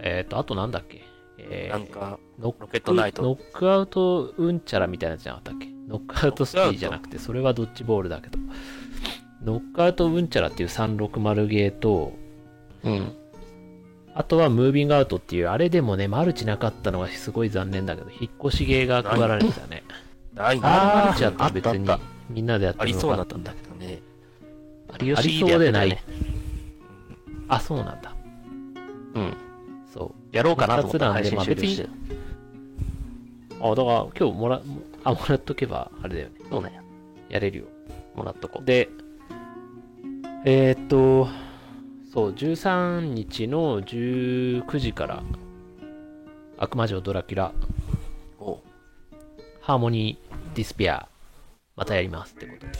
[0.00, 1.02] えっ、と、あとなんだっけ？
[1.38, 5.68] えーなんか、ノックロケットナイトノックアウトうんちゃらみたいなやつじゃなかったっけ？
[5.88, 8.38] ノックアウトスキーじゃなくて、それはドッジボールだけど。
[9.42, 12.12] ノックアウトうんちゃらっていう360ゲーと、
[12.82, 12.90] た。
[12.90, 13.12] うん。
[14.14, 19.82] あとはムービングアウトっていう、あれでもね、マルチなかったのがすごい残念だけど、引っ越しゲーが配られてたね。
[20.34, 21.88] ないマルチだったら別に
[22.28, 24.02] みんなでやってもそうだったんよかったんだだけどね。
[25.00, 25.98] 有あり吉そうでない
[27.48, 28.14] あ、そうなんだ。
[29.14, 29.34] うん。
[29.92, 30.36] そう。
[30.36, 31.88] やろうかなと思ったら配二つなんで信終了して。
[33.60, 34.62] あ、だから今日もら、
[35.04, 36.34] あ、もらっとけば、あれだよね。
[36.50, 36.80] そうね。
[37.28, 37.64] やれるよ。
[38.14, 38.64] もらっとこう。
[38.64, 38.88] で、
[40.44, 41.28] えーっと、
[42.12, 45.22] そう、13日の19時から、
[46.56, 47.52] 悪魔城ドラキュラ、
[48.40, 48.60] お
[49.60, 51.08] ハーモニーディスペア、
[51.76, 52.72] またやりますってことで。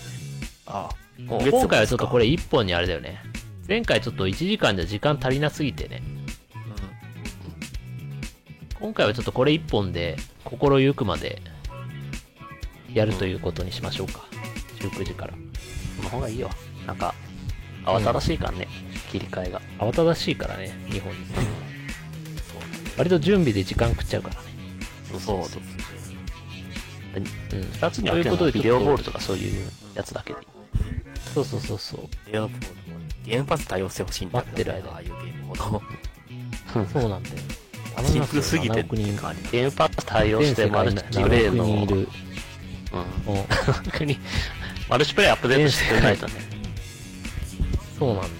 [0.66, 0.89] あ
[1.26, 3.18] もう今回はちょっとこれ1本にあれだよね。
[3.66, 6.03] 前回ちょっと1時間じゃ時間足りなすぎてね。
[8.81, 11.43] 今回はちょっとこれ1本で心ゆくまで
[12.93, 14.24] やるということにしましょうか。
[14.79, 15.35] 19時から。
[15.97, 16.49] その方がいいよ。
[16.87, 17.14] なんか、
[17.85, 18.68] 慌ただしいからね、
[19.11, 19.61] 切り替えが。
[19.79, 21.41] 慌ただしいからね、日本にさ。
[22.97, 24.41] 割と準備で時間食っちゃうからね。
[25.11, 25.62] そうそうそう。
[27.16, 27.24] うん。
[27.62, 30.39] 二つに分けるビデオボールとかそういうやつだけで。
[31.35, 32.01] そうそうそうそう。
[32.31, 35.83] ゲームボールもゲームパス対応してほしいんだけど待ってる間にああいうゲームほど。
[36.87, 37.37] そうなんだよ。
[38.05, 39.51] シンプルすぎて7億人、感じ。
[39.51, 42.09] ゲームパス対応してマルチプレイ7億の、人いる。
[42.92, 44.16] うん。
[44.88, 46.32] マルチプレイアップデートしてくれないとね。
[47.99, 48.32] そうなんだよ。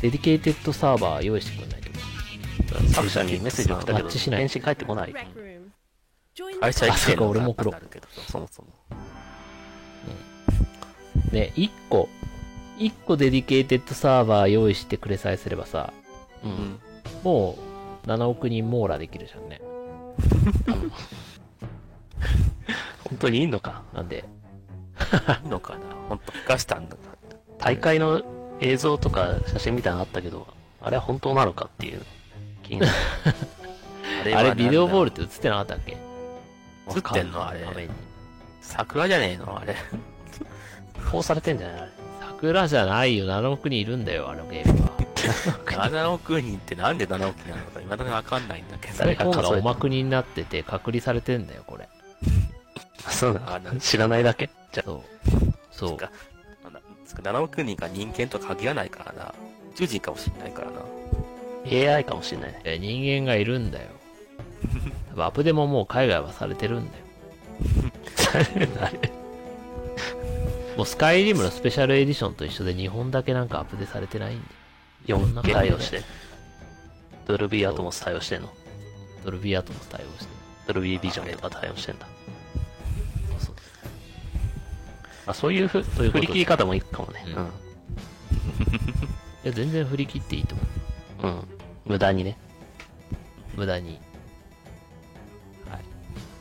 [0.00, 2.94] dedicated server 用意してくれないと。
[2.94, 5.14] 作者にメッセージ送ったけど、返信返ってこない。
[6.60, 8.68] 会社行ってあそうか俺もプロなるけど、そもそも。
[11.32, 12.08] ね、1個、
[12.78, 15.92] 1個デディケイテッドサーバー用意してくれさえすればさ、
[16.44, 16.48] う。
[16.48, 16.80] うんん。
[17.24, 17.67] もう
[18.08, 19.60] 7億人網羅できるじゃんね。
[23.04, 23.82] 本当にいいのか？
[23.92, 24.24] なんで、
[25.44, 25.80] いいのかな？
[26.08, 27.02] ほんと、ふかしたんだか
[27.58, 28.22] 大会の
[28.60, 30.46] 映像とか写真みたいなのあったけど、
[30.80, 32.02] あれは本当なのかっていう
[32.62, 32.92] 気になる。
[34.32, 34.38] ら。
[34.40, 35.92] あれビデオボールルって映ってなかったっけ？
[35.92, 35.96] 映
[36.98, 37.46] ってんの？
[37.46, 37.92] あれ画面に
[38.62, 39.58] 桜じゃねえの？
[39.58, 39.76] あれ。
[41.12, 41.80] こうされてんじゃない？
[41.80, 41.90] あれ。
[42.20, 44.90] 桜じゃないよ、7億人いるんだよ、あのゲームは。
[45.66, 48.98] 7億人ってなんで7億人なのか、未だにわかんないんだけど。
[48.98, 51.88] 誰が今数えた回おまくになってて隔離されてんだよ、これ。
[53.08, 54.50] そうなあの知らないだけ？
[54.72, 55.02] じゃそう。
[55.70, 55.96] そう。
[55.96, 56.10] か
[56.64, 59.34] なんだつか7億人が人間と限らないからな。
[59.72, 61.94] 宇宙人かもしれないからな。
[61.94, 63.88] AI かもしれない人間がいるんだよ。
[65.16, 67.04] アップデももう海外はされてるんだよ。
[68.34, 68.66] あ れ
[70.76, 74.44] もうスカイリムのスペシャルエディションと一緒で日本だけなんかアップデされてないんで。
[75.08, 76.02] 4K 対応して。
[77.26, 78.48] ドルビーアトモス対応してんの？
[79.24, 80.32] ドルビーアトモス対応して。
[80.66, 82.06] ドルビービジョンとか対応してんだ。
[83.38, 83.54] そう
[85.26, 87.24] あそういうふいうことで振り切り方もいいかもね。
[87.36, 87.48] うん
[89.44, 91.26] いや、全然振り切っていいと思う。
[91.26, 91.38] うん。
[91.38, 91.48] うん。
[91.86, 92.36] 無駄にね。
[93.56, 94.00] 無駄に。
[95.70, 95.82] はい。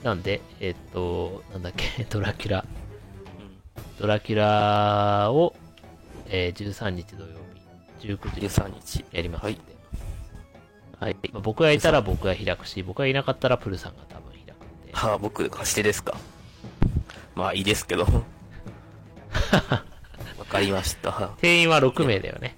[0.04, 2.66] なんで、えっと、なんだっけ、 ドラキュラ。
[4.00, 5.56] ドラキュラを、
[6.28, 7.34] えー13日土曜日、
[8.00, 9.06] 19時に13日。
[9.12, 9.60] やりますんで。
[11.00, 11.16] はい。
[11.32, 14.94] まあ僕がいたら僕が開くし、僕がいなかったらプルさんが多分開くんで。
[14.94, 16.18] はあ、僕、貸してですか？
[17.36, 18.04] まあ、いいですけど。
[20.40, 21.32] わかりました。
[21.42, 22.56] 定員は6名だよね。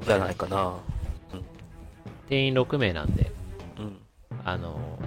[0.00, 0.76] じゃないかな。
[2.28, 3.30] 定員6名なんで、
[3.78, 3.98] うん。
[4.44, 4.98] あの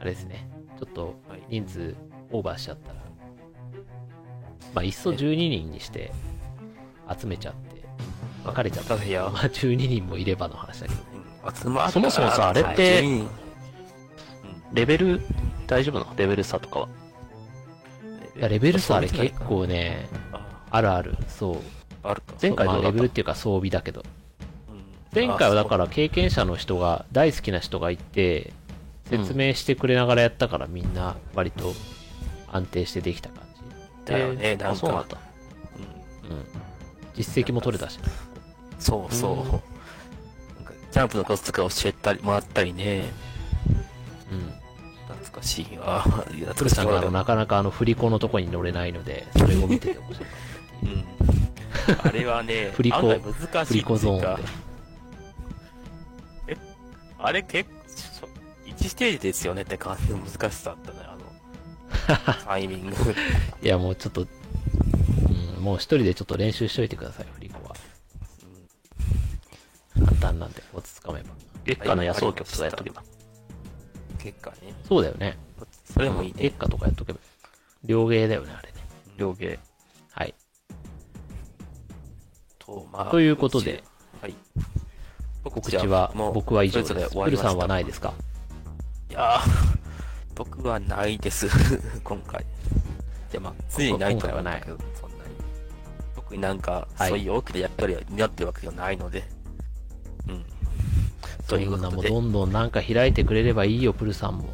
[0.00, 0.48] あれですね。
[0.78, 1.96] ちょっとはい人数
[2.30, 2.97] オーバーしちゃったら、
[4.74, 6.12] まあ、いっそ12人にして
[7.18, 7.82] 集めちゃって、
[8.44, 11.00] 別れちゃったら、いやまあ、12人もいればの話だけど。
[11.54, 13.22] 集まそもそもさあれってはい
[14.74, 15.22] レベル、
[15.66, 16.14] 大丈夫なの？
[16.16, 16.88] レベル差とかは。
[18.36, 21.16] いや、レベル差あれ結構ね、ああるある。
[21.26, 21.56] そう。
[22.02, 22.34] あるか。
[22.40, 24.00] 前回どうだったまあレベルっていうか装備だけど。
[24.00, 24.08] うん
[25.10, 28.52] 前回はだから経験者の人が、大好きな人がいて、
[29.08, 31.72] 説明してくれながらやったからみんな割と
[32.52, 33.47] 安定してできた感じ。
[34.08, 35.02] だよね、なんあ、そうなん。
[35.02, 36.44] うんうん。
[37.14, 37.98] 実績も取れたし。
[38.78, 39.32] そうそう。
[39.54, 39.78] うん
[40.90, 43.04] ジャンプのコツとか教えたり、もらったりね。
[44.32, 44.52] うん。
[45.06, 46.04] 懐かしいわ。
[46.34, 50.48] いやプルさんがあのなかなかあの振り子のとこに乗れないので、それを見てて面白かっ
[50.82, 52.08] うん。
[52.08, 53.64] あれはね、 振り子難しいた。
[53.66, 54.42] 振り子ゾーンで。
[57.20, 57.68] あれ結
[58.20, 58.28] 構、
[58.66, 61.07] 1ステージですよねって感じの難しさだったね、
[62.44, 62.96] タイミング。
[63.62, 67.76] いやもうちょっと、うん、もう一人でちょっと練習しといてください、振り子は。
[70.06, 71.30] 簡単なんで、コツつかめば。
[71.64, 73.02] 月下の野草曲とかやっとけば。
[74.18, 74.74] 結果ね。
[74.88, 75.36] そうだよね。
[75.84, 76.50] それもいいね月。
[76.58, 77.18] 下とかやっとけば。
[77.84, 78.74] 両芸だよね、あれね。
[79.16, 79.58] 両芸。
[80.12, 80.34] はい。
[82.58, 83.84] と、まあということで、
[84.22, 84.34] はい。
[85.44, 87.14] 告知は僕は以上です。
[87.14, 88.12] プルさんはないですか？
[89.10, 89.78] いやー、
[90.38, 91.48] 僕はないです、
[92.04, 92.42] 今回。
[92.42, 92.44] い
[93.34, 95.30] や、まあ、常にないと思うんだけど、そんなに。
[96.14, 99.28] 特になんか、はいそういう大きな役割を担ってるわけではないので。
[100.28, 100.44] うん。
[101.48, 102.10] というそんなことで。
[102.10, 104.44] もうどんどんなんか開いてくれればいいよ、プルさんも。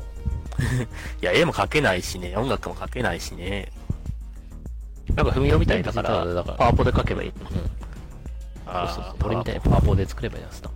[1.20, 3.70] いや、絵も描けないしね、音楽も描けないしね。
[5.14, 6.24] なんか踏みよみたいだから、
[6.56, 7.28] パワポで書けばいい。
[7.28, 7.36] うん。
[8.66, 9.26] あそうそうそうー。
[9.26, 10.70] 俺みたいにパワポで作ればいいやつだ。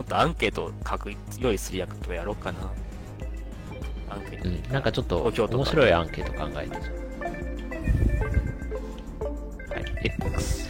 [0.00, 2.58] もっとアンケートを書く、用意する役とかやろうかな。
[4.08, 4.72] アンケートうん。
[4.72, 6.94] なんかちょっと面白いアンケート考えてじゃん
[9.68, 9.84] はい。
[10.02, 10.68] X。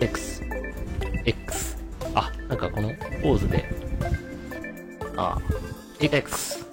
[0.00, 0.42] X。
[1.26, 1.76] X。
[2.14, 2.88] あ、なんかこの
[3.22, 3.68] ポーズで、
[5.14, 5.40] ああ。
[6.00, 6.64] X。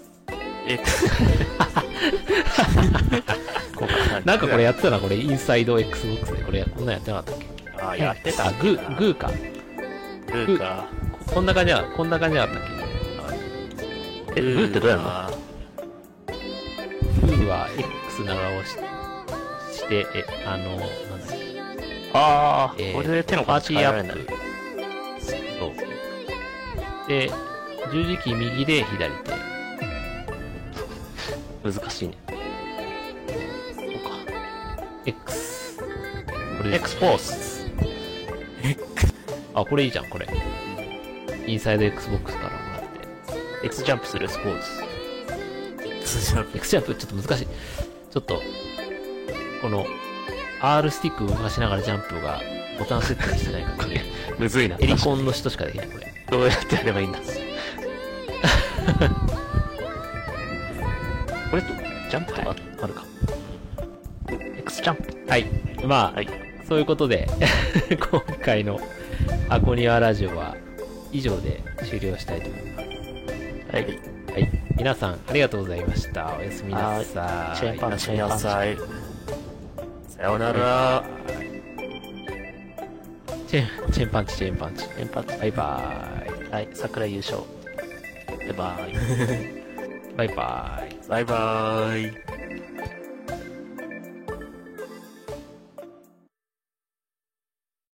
[0.65, 1.09] X、
[3.75, 3.85] こ
[4.23, 6.43] なんかこれやってたな、これ、インサイド XBOX で。
[6.43, 7.83] これ、こんなんやってなかったっけ？
[7.83, 9.29] あ、やってたあ、グー、グーか。
[10.27, 10.87] グーか。
[11.27, 12.57] ここんな感じや、こんな感じだったっ
[14.35, 15.07] え、グーってどうやるの？
[15.07, 18.71] あけグーは X 長押し
[19.77, 20.89] して、え、あの、なんだっ
[21.29, 21.61] け？
[22.13, 24.33] ああ、えーこれで手のパー形変えティーアップられるんだ。。
[25.59, 25.73] そう。
[27.07, 27.31] で、
[27.91, 29.31] 十字キー右で左手。
[31.63, 32.17] 難しいね。
[32.27, 32.37] そう
[33.99, 34.09] か。
[35.05, 35.77] X。
[35.77, 35.83] こ
[36.63, 37.71] れ X フォース。
[39.53, 40.27] あ、これいいじゃん、これ。
[41.47, 43.65] インサイド XBOX からもらって。
[43.65, 44.69] X ジャンプするスポーツ。
[46.01, 47.47] X ジャンプ X ジャンプちょっと難しい。
[47.47, 48.41] ちょっと、
[49.61, 49.85] この、
[50.61, 52.41] R スティック動かしながらジャンプが
[52.77, 54.03] ボタン設定してないからね。
[54.37, 54.75] むずいな。
[54.79, 56.13] エリコンの人しかできない、これ。
[56.29, 57.19] どうやってやればいいんだ？
[61.49, 61.67] これと、
[62.09, 63.05] ジャンプとかあるか
[64.57, 65.17] ？X ジャンプ。
[65.29, 65.45] はい。
[65.85, 66.27] まあ、はい。
[66.67, 67.29] そういうことで、
[68.11, 68.81] 今回の
[69.47, 70.57] アコニワラジオは
[71.11, 72.87] 以上で終了したいと思います。
[73.71, 73.85] はい。
[73.85, 74.51] はい。
[74.77, 76.35] 皆さん、ありがとうございました。
[76.37, 77.57] おやすみなさい。
[77.57, 78.65] チェーンパンおやすみなさ
[80.23, 81.03] ようなら。
[83.47, 84.85] チェーン、チェーンパンチ、チェーンパンチ。
[84.97, 85.39] 連発。
[85.39, 86.51] バイバーイ。
[86.51, 86.69] はい。
[86.73, 87.39] 桜優勝。
[88.27, 88.93] バイバイ。
[90.17, 91.09] バイバーイ。
[91.09, 92.36] バイバーイ。